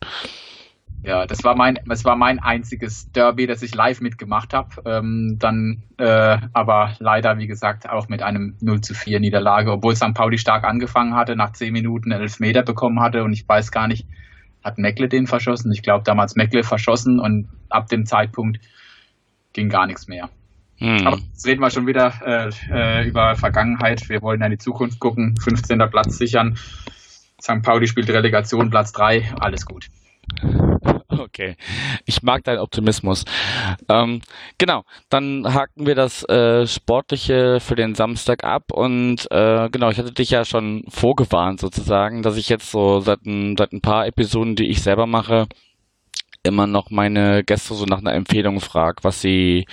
[1.05, 4.69] Ja, das war mein, das war mein einziges Derby, das ich live mitgemacht habe.
[4.85, 9.97] Ähm, dann, äh, aber leider, wie gesagt, auch mit einem 0 zu 4 Niederlage, obwohl
[9.97, 10.15] St.
[10.15, 13.89] Pauli stark angefangen hatte, nach 10 Minuten einen Elfmeter bekommen hatte und ich weiß gar
[13.89, 14.07] nicht,
[14.63, 15.73] hat Meckle den verschossen?
[15.73, 18.61] Ich glaube damals Meckle verschossen und ab dem Zeitpunkt
[19.53, 20.31] ging gar nichts mehr.
[20.83, 21.07] Hm.
[21.07, 24.09] Aber jetzt reden wir schon wieder äh, äh, über Vergangenheit.
[24.09, 25.37] Wir wollen in die Zukunft gucken.
[25.37, 25.79] 15.
[25.91, 26.59] Platz sichern.
[27.41, 27.63] St.
[27.63, 29.33] Pauli spielt Relegation, Platz 3.
[29.39, 29.87] Alles gut.
[31.09, 31.57] Okay,
[32.05, 33.25] ich mag deinen Optimismus.
[33.89, 34.23] Ähm,
[34.59, 39.99] genau, dann haken wir das äh, Sportliche für den Samstag ab und äh, genau, ich
[39.99, 44.07] hatte dich ja schon vorgewarnt sozusagen, dass ich jetzt so seit ein, seit ein paar
[44.07, 45.49] Episoden, die ich selber mache,
[46.43, 49.67] immer noch meine Gäste so nach einer Empfehlung frage, was sie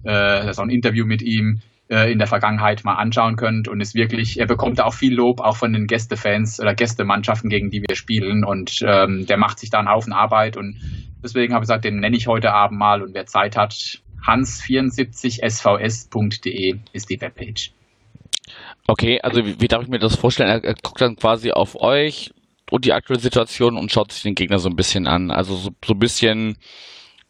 [0.04, 3.70] äh, das ist auch ein Interview mit ihm, äh, in der Vergangenheit mal anschauen könnt.
[3.70, 7.50] Und ist wirklich, er bekommt da auch viel Lob, auch von den Gästefans oder Gästemannschaften,
[7.50, 8.43] gegen die wir spielen.
[8.43, 10.58] Und ähm, der macht sich da einen Haufen Arbeit.
[10.58, 10.76] Und
[11.24, 13.02] deswegen habe ich gesagt, den nenne ich heute Abend mal.
[13.02, 17.72] Und wer Zeit hat, hans74svs.de ist die Webpage.
[18.89, 20.49] Okay, also wie, wie darf ich mir das vorstellen?
[20.49, 22.31] Er, er guckt dann quasi auf euch
[22.71, 25.29] und die aktuelle Situation und schaut sich den Gegner so ein bisschen an.
[25.29, 26.57] Also so, so ein bisschen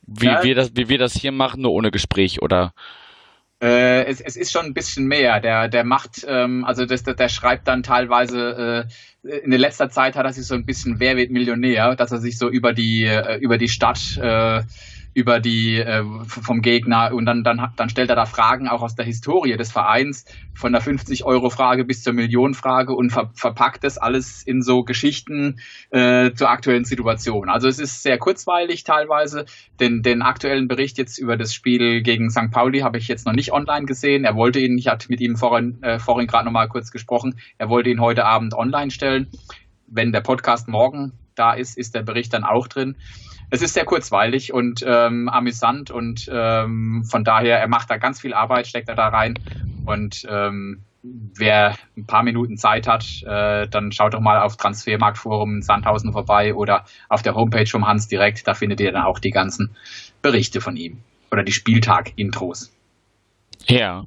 [0.07, 0.41] wie, ja.
[0.41, 2.73] wir das, wie wir das hier machen, nur ohne Gespräch, oder?
[3.61, 5.41] Äh, es, es ist schon ein bisschen mehr.
[5.41, 8.87] Der, der macht, ähm, also das, der, der schreibt dann teilweise,
[9.25, 12.13] äh, in der letzter Zeit hat er sich so ein bisschen Wer wird Millionär, dass
[12.13, 14.61] er sich so über die, äh, über die Stadt äh,
[15.13, 18.95] über die äh, vom Gegner und dann, dann, dann stellt er da Fragen auch aus
[18.95, 24.43] der Historie des Vereins, von der 50-Euro-Frage bis zur Millionenfrage und ver verpackt das alles
[24.43, 27.49] in so Geschichten äh, zur aktuellen Situation.
[27.49, 29.45] Also es ist sehr kurzweilig teilweise.
[29.79, 32.51] Den, den aktuellen Bericht jetzt über das Spiel gegen St.
[32.51, 34.25] Pauli habe ich jetzt noch nicht online gesehen.
[34.25, 37.39] Er wollte ihn, ich hatte mit ihm vorhin, äh, vorhin gerade noch mal kurz gesprochen,
[37.57, 39.27] er wollte ihn heute Abend online stellen.
[39.87, 42.95] Wenn der Podcast morgen da ist, ist der Bericht dann auch drin.
[43.49, 48.21] Es ist sehr kurzweilig und ähm, amüsant und ähm, von daher, er macht da ganz
[48.21, 49.35] viel Arbeit, steckt er da rein
[49.85, 55.61] und ähm, wer ein paar Minuten Zeit hat, äh, dann schaut doch mal auf Transfermarktforum
[55.61, 59.31] Sandhausen vorbei oder auf der Homepage vom Hans direkt, da findet ihr dann auch die
[59.31, 59.71] ganzen
[60.21, 60.99] Berichte von ihm
[61.31, 62.71] oder die Spieltag-Intros.
[63.67, 64.05] Ja,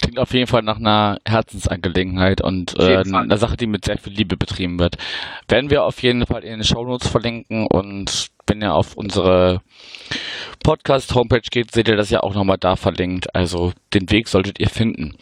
[0.00, 4.12] klingt auf jeden Fall nach einer Herzensangelegenheit und äh, einer Sache, die mit sehr viel
[4.12, 4.96] Liebe betrieben wird.
[5.48, 9.60] Werden wir auf jeden Fall in den Shownotes verlinken und wenn ihr auf unsere
[10.62, 13.34] Podcast-Homepage geht, seht ihr das ja auch nochmal da verlinkt.
[13.34, 15.16] Also den Weg solltet ihr finden.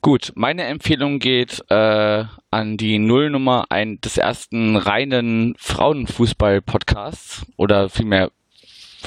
[0.00, 8.30] Gut, meine Empfehlung geht äh, an die Nullnummer ein, des ersten reinen Frauenfußball-Podcasts oder vielmehr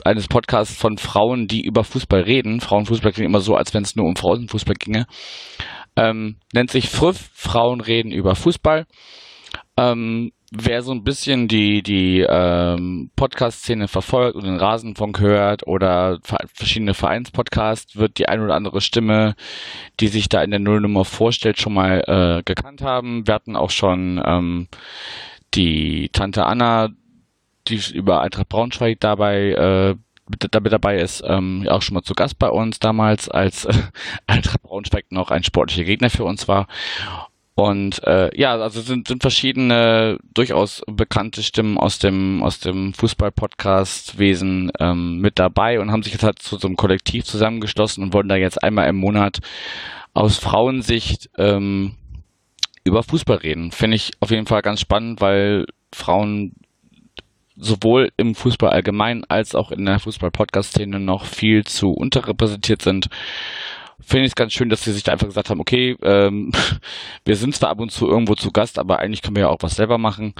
[0.05, 2.61] eines Podcasts von Frauen, die über Fußball reden.
[2.61, 5.05] Frauenfußball klingt immer so, als wenn es nur um Frauenfußball ginge.
[5.97, 8.85] Ähm, nennt sich Früff, Frauen reden über Fußball.
[9.77, 16.19] Ähm, wer so ein bisschen die, die ähm, Podcast-Szene verfolgt und den Rasenfunk hört oder
[16.53, 19.35] verschiedene Vereinspodcasts, wird die ein oder andere Stimme,
[19.99, 23.27] die sich da in der Nullnummer vorstellt, schon mal äh, gekannt haben.
[23.27, 24.67] Wir hatten auch schon ähm,
[25.53, 26.89] die Tante Anna
[27.67, 29.95] die über Eintracht Braunschweig dabei äh,
[30.29, 33.73] mit, damit dabei ist, ähm, auch schon mal zu Gast bei uns damals, als äh,
[34.27, 36.67] Eintracht Braunschweig noch ein sportlicher Gegner für uns war.
[37.57, 44.73] Und äh, ja, also sind, sind verschiedene durchaus bekannte Stimmen aus dem aus dem Fußball-Podcast-Wesen
[44.77, 48.27] ähm, mit dabei und haben sich jetzt halt zu so einem Kollektiv zusammengeschlossen und wollen
[48.27, 49.39] da jetzt einmal im Monat
[50.13, 51.95] aus Frauensicht ähm,
[52.83, 53.71] über Fußball reden.
[53.71, 56.55] Finde ich auf jeden Fall ganz spannend, weil Frauen
[57.55, 63.07] sowohl im Fußball allgemein als auch in der Fußball-Podcast-Szene noch viel zu unterrepräsentiert sind.
[64.05, 66.51] Finde ich es ganz schön, dass sie sich da einfach gesagt haben, okay, ähm,
[67.25, 69.61] wir sind zwar ab und zu irgendwo zu Gast, aber eigentlich können wir ja auch
[69.63, 70.33] was selber machen.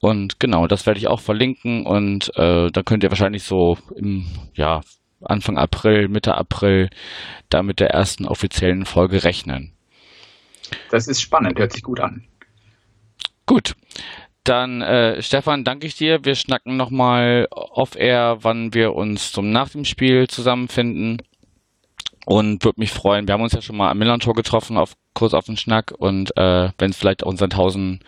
[0.00, 4.26] Und genau, das werde ich auch verlinken und äh, da könnt ihr wahrscheinlich so im
[4.54, 4.80] ja,
[5.22, 6.88] Anfang April, Mitte April
[7.50, 9.72] da mit der ersten offiziellen Folge rechnen.
[10.90, 12.24] Das ist spannend, hört sich gut an.
[13.46, 13.74] Gut.
[14.44, 16.24] Dann, äh, Stefan, danke ich dir.
[16.24, 21.22] Wir schnacken nochmal off-air, wann wir uns zum nach dem Spiel zusammenfinden.
[22.28, 23.26] Und würde mich freuen.
[23.26, 25.94] Wir haben uns ja schon mal am Millantor getroffen, auf, kurz auf den Schnack.
[25.96, 28.00] Und äh, wenn es vielleicht auch in Sandhausen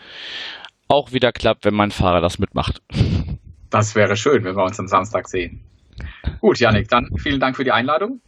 [0.87, 2.83] auch wieder klappt, wenn mein Fahrer das mitmacht.
[3.71, 5.63] Das wäre schön, wenn wir uns am Samstag sehen.
[6.39, 8.21] Gut, Janik, dann vielen Dank für die Einladung.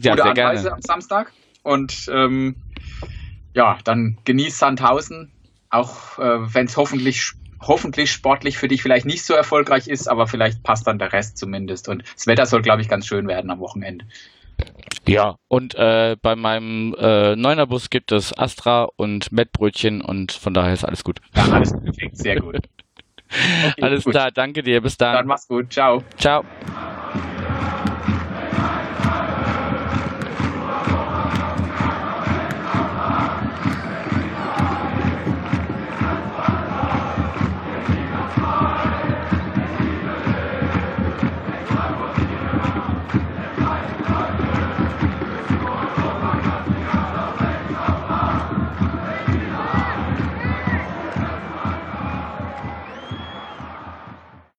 [0.00, 0.76] Ja, Gute sehr Anreise gerne.
[0.76, 1.32] am Samstag.
[1.62, 2.56] Und ähm,
[3.54, 5.30] ja, dann genießt Sandhausen
[5.70, 10.26] auch äh, wenn es hoffentlich hoffentlich sportlich für dich vielleicht nicht so erfolgreich ist, aber
[10.26, 11.88] vielleicht passt dann der Rest zumindest.
[11.88, 14.06] Und das Wetter soll, glaube ich, ganz schön werden am Wochenende.
[15.06, 20.72] Ja, und äh, bei meinem äh, Neunerbus gibt es Astra und Mettbrötchen und von daher
[20.72, 21.20] ist alles gut.
[21.34, 22.56] Ja, alles perfekt, sehr gut.
[23.28, 24.12] Okay, alles gut.
[24.12, 25.12] klar, danke dir, bis dann.
[25.12, 26.02] Dann mach's gut, ciao.
[26.16, 26.44] Ciao.